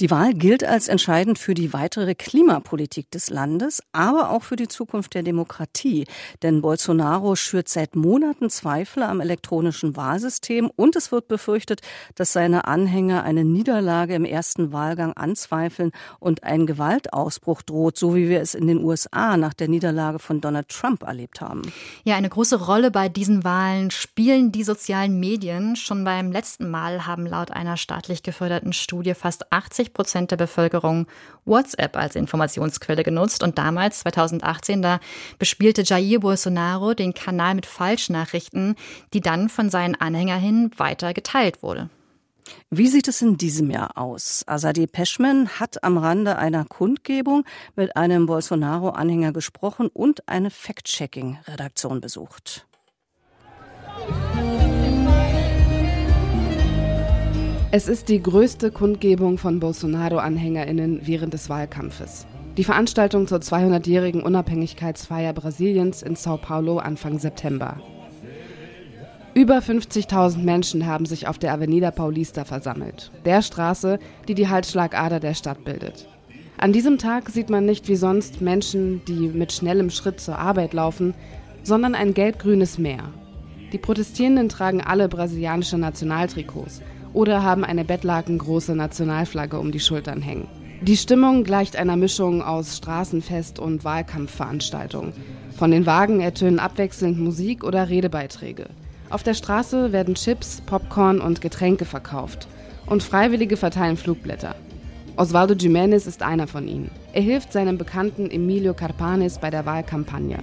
Die 0.00 0.12
Wahl 0.12 0.32
gilt 0.32 0.62
als 0.62 0.87
entscheidend 0.87 1.40
für 1.40 1.54
die 1.54 1.72
weitere 1.72 2.14
Klimapolitik 2.14 3.11
des 3.11 3.30
Landes, 3.30 3.82
aber 3.90 4.30
auch 4.30 4.44
für 4.44 4.54
die 4.54 4.68
Zukunft 4.68 5.14
der 5.14 5.24
Demokratie. 5.24 6.06
Denn 6.44 6.62
Bolsonaro 6.62 7.34
schürt 7.34 7.68
seit 7.68 7.96
Monaten 7.96 8.48
Zweifel 8.48 9.02
am 9.02 9.20
elektronischen 9.20 9.96
Wahlsystem 9.96 10.70
und 10.76 10.94
es 10.94 11.11
wird 11.11 11.26
befürchtet, 11.26 11.80
dass 12.14 12.32
seine 12.32 12.68
Anhänger 12.68 13.24
eine 13.24 13.44
Niederlage 13.44 14.14
im 14.14 14.24
ersten 14.24 14.70
Wahlgang 14.70 15.14
anzweifeln 15.14 15.90
und 16.20 16.44
ein 16.44 16.66
Gewaltausbruch 16.66 17.62
droht, 17.62 17.98
so 17.98 18.14
wie 18.14 18.28
wir 18.28 18.40
es 18.40 18.54
in 18.54 18.68
den 18.68 18.84
USA 18.84 19.37
nach 19.37 19.52
der 19.52 19.66
Niederlage 19.66 20.20
von 20.20 20.40
Donald 20.40 20.68
Trump 20.68 21.02
erlebt 21.02 21.40
haben. 21.40 21.62
Ja, 22.04 22.14
eine 22.14 22.28
große 22.28 22.66
Rolle 22.66 22.92
bei 22.92 23.08
diesen 23.08 23.42
Wahlen 23.42 23.90
spielen 23.90 24.52
die 24.52 24.62
sozialen 24.62 25.18
Medien. 25.18 25.74
Schon 25.74 26.04
beim 26.04 26.30
letzten 26.30 26.70
Mal 26.70 27.04
haben 27.04 27.26
laut 27.26 27.50
einer 27.50 27.76
staatlich 27.76 28.22
geförderten 28.22 28.72
Studie 28.72 29.14
fast 29.14 29.52
80 29.52 29.88
60 29.88 29.92
Prozent 29.92 30.31
der 30.31 30.37
Bevölkerung 30.37 31.07
WhatsApp 31.44 31.96
als 31.96 32.14
Informationsquelle 32.14 33.03
genutzt. 33.03 33.42
Und 33.42 33.59
damals, 33.59 34.01
2018, 34.01 34.83
da 34.83 35.01
bespielte 35.38 35.83
Jair 35.83 36.20
Bolsonaro 36.20 36.94
den 36.94 37.14
Kanal 37.14 37.55
mit 37.55 37.66
Falschnachrichten, 37.66 38.77
die 39.12 39.20
dann 39.20 39.48
von 39.48 39.70
seinen 39.70 39.94
Anhängern 39.94 40.70
weiter 40.77 41.14
geteilt 41.14 41.62
wurde. 41.62 41.88
Wie 42.70 42.88
sieht 42.88 43.09
es 43.09 43.20
in 43.20 43.37
diesem 43.37 43.70
Jahr 43.70 43.98
aus? 43.98 44.42
Azadi 44.46 44.87
Peschman 44.87 45.48
hat 45.61 45.85
am 45.85 45.98
Rande 45.98 46.38
einer 46.38 46.64
Kundgebung 46.64 47.44
mit 47.77 47.94
einem 47.96 48.24
Bolsonaro-Anhänger 48.24 49.33
gesprochen 49.33 49.88
und 49.92 50.27
eine 50.29 50.51
Fact-Checking-Redaktion 50.51 52.01
besucht. 52.01 52.66
Es 57.70 57.87
ist 57.87 58.09
die 58.09 58.22
größte 58.22 58.70
Kundgebung 58.70 59.37
von 59.37 59.61
Bolsonaro-AnhängerInnen 59.61 61.02
während 61.04 61.35
des 61.35 61.50
Wahlkampfes. 61.50 62.26
Die 62.57 62.64
Veranstaltung 62.64 63.26
zur 63.26 63.40
200-jährigen 63.40 64.22
Unabhängigkeitsfeier 64.22 65.35
Brasiliens 65.35 66.00
in 66.00 66.16
Sao 66.16 66.38
Paulo 66.38 66.78
Anfang 66.78 67.18
September. 67.18 67.78
Über 69.35 69.59
50.000 69.59 70.38
Menschen 70.38 70.87
haben 70.87 71.04
sich 71.04 71.28
auf 71.28 71.37
der 71.37 71.52
Avenida 71.52 71.90
Paulista 71.90 72.46
versammelt, 72.46 73.12
der 73.26 73.42
Straße, 73.42 73.98
die 74.28 74.35
die 74.35 74.48
Halsschlagader 74.48 75.20
der 75.20 75.35
Stadt 75.35 75.62
bildet. 75.66 76.09
An 76.57 76.72
diesem 76.72 76.96
Tag 76.96 77.28
sieht 77.28 77.50
man 77.50 77.66
nicht 77.66 77.87
wie 77.87 77.96
sonst 77.96 78.40
Menschen, 78.40 79.02
die 79.07 79.28
mit 79.28 79.52
schnellem 79.52 79.90
Schritt 79.90 80.20
zur 80.20 80.38
Arbeit 80.38 80.72
laufen, 80.72 81.12
sondern 81.64 81.94
ein 81.94 82.14
gelb-grünes 82.14 82.78
Meer. 82.78 83.12
Die 83.74 83.78
Protestierenden 83.78 84.48
tragen 84.48 84.81
alle 84.81 85.07
brasilianische 85.11 85.76
Nationaltrikots 85.76 86.81
oder 87.12 87.42
haben 87.42 87.64
eine 87.64 87.84
bettlakengroße 87.84 88.74
Nationalflagge 88.74 89.58
um 89.58 89.72
die 89.72 89.80
Schultern 89.80 90.22
hängen. 90.22 90.48
Die 90.80 90.96
Stimmung 90.96 91.42
gleicht 91.42 91.76
einer 91.76 91.96
Mischung 91.96 92.40
aus 92.40 92.76
Straßenfest 92.76 93.58
und 93.58 93.84
Wahlkampfveranstaltung. 93.84 95.12
Von 95.56 95.72
den 95.72 95.86
Wagen 95.86 96.20
ertönen 96.20 96.60
abwechselnd 96.60 97.18
Musik 97.18 97.64
oder 97.64 97.88
Redebeiträge. 97.88 98.66
Auf 99.10 99.24
der 99.24 99.34
Straße 99.34 99.90
werden 99.90 100.14
Chips, 100.14 100.60
Popcorn 100.66 101.20
und 101.20 101.40
Getränke 101.40 101.84
verkauft. 101.84 102.46
Und 102.86 103.02
Freiwillige 103.02 103.56
verteilen 103.56 103.96
Flugblätter. 103.96 104.54
Osvaldo 105.16 105.54
Jiménez 105.54 106.06
ist 106.06 106.22
einer 106.22 106.46
von 106.46 106.68
ihnen. 106.68 106.92
Er 107.12 107.22
hilft 107.22 107.52
seinem 107.52 107.76
Bekannten 107.76 108.30
Emilio 108.30 108.72
Carpanes 108.72 109.38
bei 109.38 109.50
der 109.50 109.66
Wahlkampagne. 109.66 110.38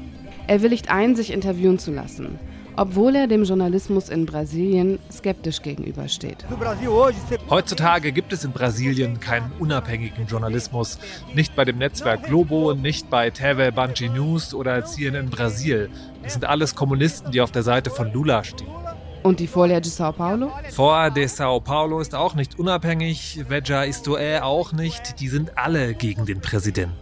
Er 0.48 0.62
willigt 0.62 0.92
ein, 0.92 1.16
sich 1.16 1.32
interviewen 1.32 1.80
zu 1.80 1.92
lassen 1.92 2.38
obwohl 2.78 3.16
er 3.16 3.28
dem 3.28 3.44
Journalismus 3.44 4.10
in 4.10 4.26
Brasilien 4.26 5.00
skeptisch 5.12 5.62
gegenübersteht. 5.62 6.46
Heutzutage 7.50 8.12
gibt 8.12 8.34
es 8.34 8.44
in 8.44 8.52
Brasilien 8.52 9.20
keinen 9.20 9.52
unabhängigen 9.60 10.28
Journalismus. 10.28 11.00
Nicht 11.34 11.56
bei 11.56 11.66
dem 11.66 11.78
Netzwerk 11.78 12.24
Globo, 12.24 12.74
nicht 12.74 13.10
bei 13.10 13.30
TV 13.30 13.72
Banji 13.72 14.10
News 14.10 14.54
oder 14.54 14.84
CNN 14.84 15.30
Brasil. 15.30 15.90
Das 16.24 16.34
sind 16.34 16.46
alles 16.46 16.76
Kommunisten, 16.76 17.32
die 17.32 17.42
auf 17.42 17.52
der 17.52 17.64
Seite 17.64 17.90
von 17.90 18.12
Lula 18.12 18.44
stehen. 18.44 18.68
Und 19.24 19.40
die 19.40 19.48
Folha 19.48 19.80
de 19.80 19.90
Sao 19.90 20.12
Paulo? 20.12 20.52
Folha 20.72 21.10
de 21.10 21.26
Sao 21.26 21.60
Paulo 21.60 22.00
ist 22.00 22.14
auch 22.14 22.36
nicht 22.36 22.60
unabhängig, 22.60 23.40
Veja 23.48 23.82
Istoé 23.82 24.42
auch 24.42 24.72
nicht. 24.72 25.20
Die 25.20 25.30
sind 25.30 25.58
alle 25.58 25.96
gegen 25.96 26.26
den 26.28 26.42
Präsidenten. 26.42 26.94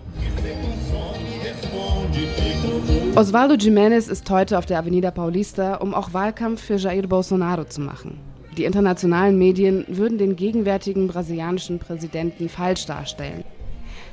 Osvaldo 3.15 3.53
Jiménez 3.53 4.09
ist 4.09 4.27
heute 4.31 4.57
auf 4.57 4.65
der 4.65 4.79
Avenida 4.79 5.11
Paulista, 5.11 5.75
um 5.75 5.93
auch 5.93 6.13
Wahlkampf 6.13 6.63
für 6.63 6.77
Jair 6.77 7.05
Bolsonaro 7.05 7.63
zu 7.65 7.79
machen. 7.79 8.19
Die 8.57 8.63
internationalen 8.63 9.37
Medien 9.37 9.85
würden 9.87 10.17
den 10.17 10.35
gegenwärtigen 10.35 11.07
brasilianischen 11.07 11.77
Präsidenten 11.77 12.49
falsch 12.49 12.87
darstellen. 12.87 13.43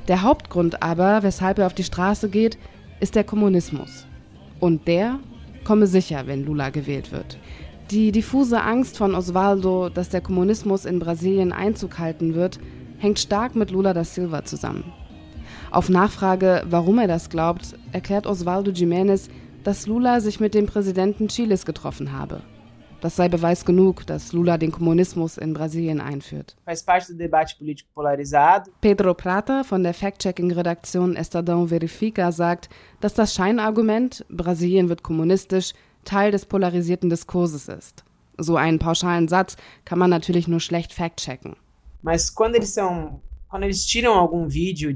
Der 0.07 0.21
Hauptgrund 0.21 0.83
aber, 0.83 1.23
weshalb 1.23 1.57
er 1.57 1.65
auf 1.65 1.73
die 1.73 1.83
Straße 1.83 2.29
geht, 2.29 2.59
ist 2.99 3.15
der 3.15 3.23
Kommunismus. 3.23 4.05
Und 4.59 4.87
der 4.87 5.17
komme 5.63 5.87
sicher, 5.87 6.27
wenn 6.27 6.45
Lula 6.45 6.69
gewählt 6.69 7.11
wird. 7.11 7.39
Die 7.89 8.11
diffuse 8.11 8.61
Angst 8.61 8.99
von 8.99 9.15
Osvaldo, 9.15 9.89
dass 9.89 10.09
der 10.09 10.21
Kommunismus 10.21 10.85
in 10.85 10.99
Brasilien 10.99 11.53
Einzug 11.53 11.97
halten 11.97 12.35
wird, 12.35 12.59
hängt 12.99 13.17
stark 13.17 13.55
mit 13.55 13.71
Lula 13.71 13.95
da 13.95 14.03
Silva 14.03 14.45
zusammen. 14.45 14.83
Auf 15.71 15.87
Nachfrage, 15.87 16.63
warum 16.69 16.99
er 16.99 17.07
das 17.07 17.29
glaubt, 17.29 17.75
erklärt 17.93 18.27
Osvaldo 18.27 18.71
Jiménez, 18.71 19.29
dass 19.63 19.87
Lula 19.87 20.19
sich 20.19 20.41
mit 20.41 20.53
dem 20.53 20.65
Präsidenten 20.65 21.29
Chiles 21.29 21.65
getroffen 21.65 22.11
habe. 22.11 22.41
Das 22.99 23.15
sei 23.15 23.29
Beweis 23.29 23.63
genug, 23.63 24.05
dass 24.05 24.33
Lula 24.33 24.57
den 24.57 24.73
Kommunismus 24.73 25.37
in 25.37 25.53
Brasilien 25.53 26.01
einführt. 26.01 26.57
Pedro 28.81 29.13
Prata 29.13 29.63
von 29.63 29.83
der 29.83 29.93
Fact-Checking-Redaktion 29.93 31.15
Estadão 31.15 31.67
Verifica 31.67 32.33
sagt, 32.33 32.69
dass 32.99 33.13
das 33.13 33.33
Scheinargument, 33.33 34.25
Brasilien 34.29 34.89
wird 34.89 35.03
kommunistisch, 35.03 35.71
Teil 36.03 36.31
des 36.31 36.45
polarisierten 36.45 37.09
Diskurses 37.09 37.69
ist. 37.69 38.03
So 38.37 38.57
einen 38.57 38.77
pauschalen 38.77 39.29
Satz 39.29 39.55
kann 39.85 39.99
man 39.99 40.09
natürlich 40.09 40.49
nur 40.49 40.59
schlecht 40.59 40.91
fact-checken. 40.91 41.55
Mas 42.01 42.35
quando 42.35 42.57
eles 42.57 42.73
são 42.73 43.21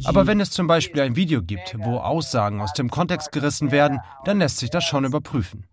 aber 0.05 0.27
wenn 0.27 0.39
es 0.39 0.51
zum 0.51 0.67
Beispiel 0.67 1.01
ein 1.01 1.15
Video 1.15 1.41
gibt, 1.41 1.75
wo 1.77 1.97
Aussagen 1.97 2.61
aus 2.61 2.73
dem 2.73 2.89
Kontext 2.89 3.31
gerissen 3.31 3.71
werden, 3.71 3.99
dann 4.23 4.39
lässt 4.39 4.57
sich 4.57 4.69
das 4.69 4.83
schon 4.83 5.03
überprüfen. 5.03 5.65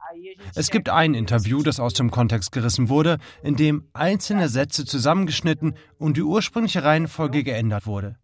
Es 0.54 0.70
gibt 0.70 0.88
ein 0.88 1.14
Interview, 1.14 1.62
das 1.62 1.78
aus 1.78 1.94
dem 1.94 2.10
Kontext 2.10 2.52
gerissen 2.52 2.88
wurde, 2.88 3.18
in 3.42 3.56
dem 3.56 3.84
einzelne 3.92 4.48
Sätze 4.48 4.84
zusammengeschnitten 4.84 5.74
und 5.98 6.16
die 6.16 6.22
ursprüngliche 6.22 6.82
Reihenfolge 6.82 7.44
geändert 7.44 7.86
wurde. 7.86 8.16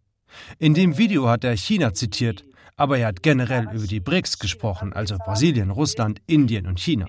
In 0.57 0.73
dem 0.73 0.97
Video 0.97 1.27
hat 1.27 1.43
er 1.43 1.55
China 1.55 1.93
zitiert, 1.93 2.43
aber 2.79 2.97
er 2.97 3.07
hat 3.07 3.21
generell 3.21 3.67
über 3.73 3.87
die 3.87 3.99
BRICS 3.99 4.39
gesprochen, 4.39 4.93
also 4.93 5.17
Brasilien, 5.17 5.69
Russland, 5.69 6.21
Indien 6.27 6.65
und 6.65 6.79
China. 6.79 7.07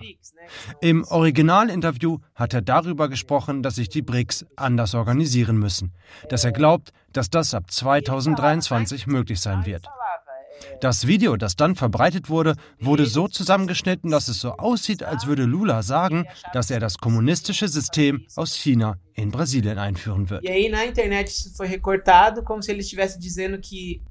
Im 0.81 1.05
Originalinterview 1.05 2.19
hat 2.35 2.53
er 2.53 2.61
darüber 2.61 3.07
gesprochen, 3.07 3.63
dass 3.63 3.75
sich 3.75 3.87
die 3.87 4.01
BRICS 4.01 4.45
anders 4.57 4.93
organisieren 4.93 5.57
müssen, 5.57 5.93
dass 6.27 6.43
er 6.43 6.51
glaubt, 6.51 6.91
dass 7.13 7.29
das 7.29 7.53
ab 7.53 7.71
2023 7.71 9.07
möglich 9.07 9.39
sein 9.39 9.65
wird. 9.65 9.87
Das 10.81 11.07
Video, 11.07 11.37
das 11.37 11.55
dann 11.55 11.75
verbreitet 11.75 12.29
wurde, 12.29 12.55
wurde 12.79 13.05
so 13.05 13.27
zusammengeschnitten, 13.27 14.11
dass 14.11 14.27
es 14.27 14.41
so 14.41 14.51
aussieht, 14.57 15.03
als 15.03 15.25
würde 15.25 15.45
Lula 15.45 15.83
sagen, 15.83 16.25
dass 16.53 16.69
er 16.69 16.79
das 16.79 16.97
kommunistische 16.97 17.67
System 17.67 18.25
aus 18.35 18.55
China 18.55 18.97
in 19.13 19.31
Brasilien 19.31 19.77
einführen 19.77 20.29
wird. 20.29 20.43
E 20.43 20.51
aí 20.51 20.69
na 20.69 20.83
internet 20.83 21.31
foi 21.55 21.67
recortado 21.67 22.43
como 22.43 22.61
se 22.61 22.71
ele 22.71 22.81
estivesse 22.81 23.17
dizendo 23.19 23.59
que 23.59 24.01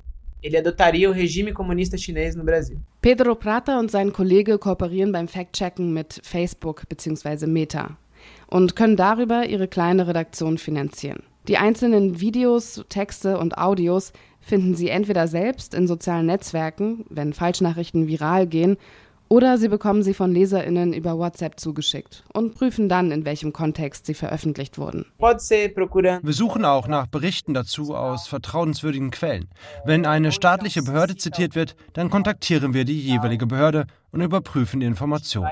ele 0.43 0.57
adotaria 0.57 1.09
o 1.11 1.13
regime 1.13 1.53
comunista 1.53 1.97
chinês 1.97 2.35
no 2.35 2.45
Brasil. 2.45 2.79
Pedro 3.01 3.37
Prata 3.37 3.79
und 3.79 3.91
sein 3.91 4.13
Kollege 4.13 4.59
kooperieren 4.59 5.13
beim 5.13 5.29
Fact-Checken 5.29 5.93
mit 5.93 6.21
Facebook 6.23 6.89
bzw. 6.89 7.47
Meta 7.47 7.97
und 8.49 8.77
können 8.77 8.97
darüber 8.97 9.47
ihre 9.47 9.69
kleine 9.69 10.07
Redaktion 10.07 10.59
finanzieren. 10.59 11.23
Die 11.49 11.57
einzelnen 11.57 12.21
Videos, 12.21 12.85
Texte 12.89 13.39
und 13.39 13.57
Audios 13.57 14.13
finden 14.41 14.75
Sie 14.75 14.89
entweder 14.89 15.27
selbst 15.27 15.75
in 15.75 15.87
sozialen 15.87 16.27
Netzwerken, 16.27 17.05
wenn 17.09 17.33
Falschnachrichten 17.33 18.09
viral 18.09 18.47
gehen, 18.47 18.77
oder 19.33 19.59
Sie 19.59 19.69
bekommen 19.69 20.03
sie 20.03 20.13
von 20.13 20.33
Leserinnen 20.33 20.93
über 20.93 21.17
WhatsApp 21.17 21.59
zugeschickt 21.61 22.25
und 22.35 22.55
prüfen 22.55 22.89
dann, 22.89 23.13
in 23.13 23.25
welchem 23.25 23.53
Kontext 23.53 24.07
sie 24.07 24.15
veröffentlicht 24.15 24.77
wurden. 24.77 25.07
Wir 26.23 26.33
suchen 26.33 26.65
auch 26.65 26.89
nach 26.89 27.07
Berichten 27.07 27.55
dazu 27.55 27.95
aus 27.95 28.27
vertrauenswürdigen 28.27 29.13
Quellen. 29.13 29.49
Wenn 29.85 30.05
eine 30.05 30.33
staatliche 30.33 30.83
Behörde 30.83 31.17
zitiert 31.17 31.55
wird, 31.55 31.77
dann 31.93 32.11
kontaktieren 32.11 32.75
wir 32.75 32.85
die 32.85 33.01
jeweilige 33.01 33.47
Behörde 33.47 33.87
und 34.11 34.21
überprüfen 34.21 34.81
die 34.81 34.87
Information. 34.87 35.47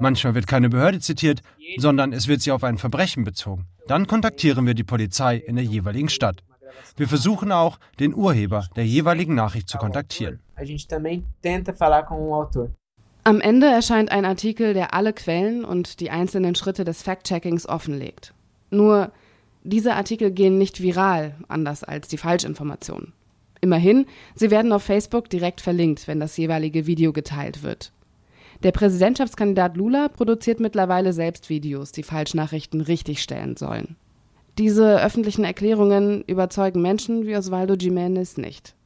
Manchmal 0.00 0.34
wird 0.34 0.48
keine 0.48 0.68
Behörde 0.68 0.98
zitiert, 0.98 1.42
sondern 1.78 2.12
es 2.12 2.26
wird 2.26 2.40
sie 2.42 2.50
auf 2.50 2.64
ein 2.64 2.76
Verbrechen 2.76 3.22
bezogen. 3.22 3.66
Dann 3.86 4.08
kontaktieren 4.08 4.66
wir 4.66 4.74
die 4.74 4.84
Polizei 4.84 5.36
in 5.36 5.54
der 5.54 5.64
jeweiligen 5.64 6.08
Stadt. 6.08 6.42
Wir 6.96 7.06
versuchen 7.06 7.52
auch, 7.52 7.78
den 8.00 8.14
Urheber 8.14 8.66
der 8.74 8.84
jeweiligen 8.84 9.34
Nachricht 9.36 9.68
zu 9.68 9.78
kontaktieren. 9.78 10.40
Am 13.26 13.40
Ende 13.40 13.66
erscheint 13.66 14.12
ein 14.12 14.24
Artikel, 14.24 14.72
der 14.72 14.94
alle 14.94 15.12
Quellen 15.12 15.64
und 15.64 15.98
die 15.98 16.10
einzelnen 16.10 16.54
Schritte 16.54 16.84
des 16.84 17.02
Fact-Checkings 17.02 17.68
offenlegt. 17.68 18.32
Nur, 18.70 19.10
diese 19.64 19.94
Artikel 19.94 20.30
gehen 20.30 20.58
nicht 20.58 20.80
viral, 20.80 21.34
anders 21.48 21.82
als 21.82 22.06
die 22.06 22.18
Falschinformationen. 22.18 23.14
Immerhin, 23.60 24.06
sie 24.36 24.52
werden 24.52 24.72
auf 24.72 24.84
Facebook 24.84 25.28
direkt 25.28 25.60
verlinkt, 25.60 26.06
wenn 26.06 26.20
das 26.20 26.36
jeweilige 26.36 26.86
Video 26.86 27.12
geteilt 27.12 27.64
wird. 27.64 27.90
Der 28.62 28.70
Präsidentschaftskandidat 28.70 29.76
Lula 29.76 30.06
produziert 30.06 30.60
mittlerweile 30.60 31.12
selbst 31.12 31.50
Videos, 31.50 31.90
die 31.90 32.04
Falschnachrichten 32.04 32.80
richtigstellen 32.80 33.56
sollen. 33.56 33.96
Diese 34.56 35.02
öffentlichen 35.02 35.42
Erklärungen 35.42 36.22
überzeugen 36.28 36.80
Menschen 36.80 37.26
wie 37.26 37.36
Osvaldo 37.36 37.74
Jiménez 37.74 38.40
nicht. 38.40 38.76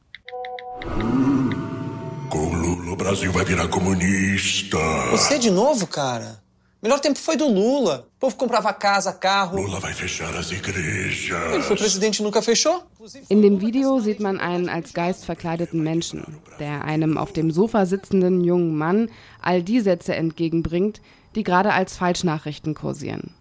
Com 2.31 2.47
Lula, 2.47 2.93
o 2.93 2.95
Brasil 2.95 3.29
vai 3.29 3.43
virar 3.43 3.67
comunista. 3.67 4.77
Você 5.11 5.37
de 5.37 5.51
novo, 5.51 5.85
cara? 5.85 6.41
Melhor 6.81 7.01
tempo 7.01 7.19
foi 7.19 7.35
do 7.35 7.45
Lula. 7.45 8.07
O 8.15 8.19
povo 8.21 8.37
comprava 8.37 8.71
casa, 8.71 9.11
carro. 9.11 9.61
Lula 9.61 9.81
vai 9.81 9.91
fechar 9.91 10.33
as 10.37 10.49
igrejas. 10.49 11.53
Ele 11.53 11.61
foi 11.61 11.75
presidente 11.75 12.19
e 12.19 12.23
nunca 12.23 12.41
fechou? 12.41 12.83
In 13.29 13.41
dem 13.41 13.59
Video 13.59 13.99
sieht 13.99 14.21
man 14.21 14.39
einen 14.39 14.69
als 14.69 14.93
Geist 14.93 15.25
verkleideten 15.25 15.83
Menschen, 15.83 16.37
der 16.57 16.85
einem 16.85 17.17
auf 17.17 17.33
dem 17.33 17.51
Sofa 17.51 17.85
sitzenden 17.85 18.45
jungen 18.45 18.77
Mann 18.77 19.09
all 19.41 19.61
die 19.61 19.81
Sätze 19.81 20.15
entgegenbringt, 20.15 21.01
die 21.35 21.43
gerade 21.43 21.73
als 21.73 21.97
Falschnachrichten 21.97 22.75
kursieren. 22.75 23.35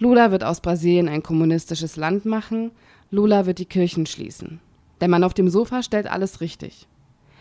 Lula 0.00 0.32
wird 0.32 0.42
aus 0.42 0.60
Brasilien 0.60 1.08
ein 1.08 1.22
kommunistisches 1.22 1.94
Land 1.94 2.24
machen, 2.24 2.72
Lula 3.12 3.46
wird 3.46 3.60
die 3.60 3.64
Kirchen 3.64 4.06
schließen. 4.06 4.58
Der 5.00 5.06
Mann 5.06 5.22
auf 5.22 5.34
dem 5.34 5.48
Sofa 5.48 5.84
stellt 5.84 6.08
alles 6.08 6.40
richtig. 6.40 6.88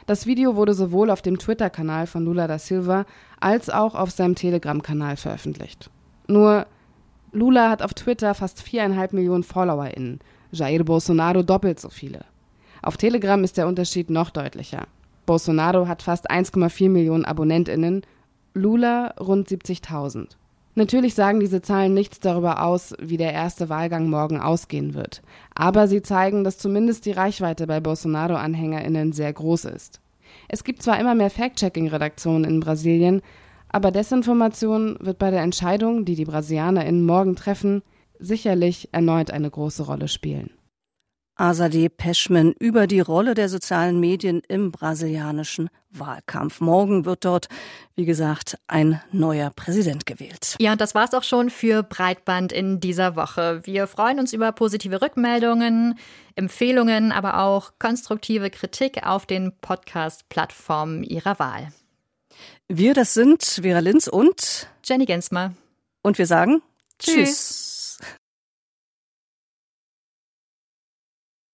Das 0.06 0.26
Video 0.26 0.56
wurde 0.56 0.74
sowohl 0.74 1.10
auf 1.10 1.22
dem 1.22 1.38
Twitter-Kanal 1.38 2.08
von 2.08 2.26
Lula 2.26 2.48
da 2.48 2.58
Silva 2.60 3.06
als 3.40 3.70
auch 3.70 3.96
auf 3.96 4.12
seinem 4.12 4.36
Telegram-Kanal 4.36 5.18
veröffentlicht. 5.18 5.90
Nur 6.28 6.66
Lula 7.32 7.70
hat 7.70 7.82
auf 7.82 7.94
Twitter 7.94 8.34
fast 8.34 8.62
viereinhalb 8.62 9.14
Millionen 9.14 9.44
FollowerInnen, 9.44 10.20
Jair 10.52 10.84
Bolsonaro 10.84 11.44
doppelt 11.44 11.80
so 11.80 11.90
viele. 11.90 12.26
Auf 12.82 12.98
Telegram 12.98 13.44
ist 13.44 13.58
der 13.58 13.68
Unterschied 13.68 14.10
noch 14.10 14.32
deutlicher. 14.32 14.88
Bolsonaro 15.26 15.88
hat 15.88 16.02
fast 16.02 16.30
1,4 16.30 16.90
Millionen 16.90 17.26
AbonnentInnen, 17.26 18.02
Lula 18.54 19.14
rund 19.20 19.48
70.000. 19.48 20.36
Natürlich 20.74 21.16
sagen 21.16 21.42
diese 21.42 21.62
Zahlen 21.62 21.94
nichts 21.94 22.20
darüber 22.20 22.64
aus, 22.64 22.94
wie 23.00 23.18
der 23.18 23.34
erste 23.34 23.68
Wahlgang 23.68 24.10
morgen 24.10 24.40
ausgehen 24.40 24.94
wird. 24.94 25.22
Aber 25.54 25.88
sie 25.88 26.02
zeigen, 26.02 26.44
dass 26.44 26.58
zumindest 26.58 27.06
die 27.06 27.12
Reichweite 27.12 27.68
bei 27.68 27.82
Bolsonaro-AnhängerInnen 27.82 29.12
sehr 29.12 29.34
groß 29.34 29.66
ist. 29.66 30.00
Es 30.48 30.64
gibt 30.64 30.82
zwar 30.82 31.00
immer 31.00 31.14
mehr 31.14 31.30
Fact-Checking-Redaktionen 31.30 32.46
in 32.46 32.60
Brasilien, 32.62 33.22
aber 33.68 33.92
Desinformation 33.92 34.98
wird 35.02 35.18
bei 35.18 35.30
der 35.30 35.42
Entscheidung, 35.42 36.06
die 36.06 36.16
die 36.16 36.26
BrasilianerInnen 36.26 37.06
morgen 37.06 37.36
treffen, 37.36 37.84
sicherlich 38.20 38.90
erneut 38.92 39.32
eine 39.32 39.50
große 39.50 39.84
Rolle 39.84 40.08
spielen. 40.08 40.52
Azadeh 41.42 41.90
Peschman 41.90 42.54
über 42.60 42.86
die 42.86 43.00
Rolle 43.00 43.34
der 43.34 43.50
sozialen 43.50 44.00
Medien 44.00 44.44
im 44.48 44.72
brasilianischen 44.72 45.72
Wahlkampf. 45.90 46.62
Morgen 46.62 47.04
wird 47.06 47.26
dort, 47.26 47.48
wie 47.96 48.06
gesagt, 48.06 48.60
ein 48.68 49.02
neuer 49.12 49.50
Präsident 49.50 50.06
gewählt. 50.06 50.56
Ja, 50.60 50.74
und 50.74 50.80
das 50.80 50.94
war's 50.94 51.16
auch 51.16 51.24
schon 51.24 51.50
für 51.50 51.82
Breitband 51.82 52.52
in 52.52 52.80
dieser 52.80 53.16
Woche. 53.16 53.62
Wir 53.64 53.88
freuen 53.88 54.20
uns 54.20 54.34
über 54.34 54.52
positive 54.52 55.02
Rückmeldungen, 55.02 55.98
Empfehlungen, 56.36 57.12
aber 57.12 57.40
auch 57.40 57.72
konstruktive 57.80 58.52
Kritik 58.52 59.04
auf 59.04 59.26
den 59.26 59.52
Podcast-Plattformen 59.62 61.04
Ihrer 61.04 61.40
Wahl. 61.40 61.74
Wir, 62.68 62.94
das 62.94 63.16
sind 63.16 63.44
Vera 63.44 63.80
Linz 63.80 64.08
und 64.08 64.68
Jenny 64.84 65.06
Gensmer. 65.06 65.56
Und 66.04 66.20
wir 66.20 66.28
sagen 66.28 66.62
Tschüss. 67.00 67.16
Tschüss. 67.16 67.71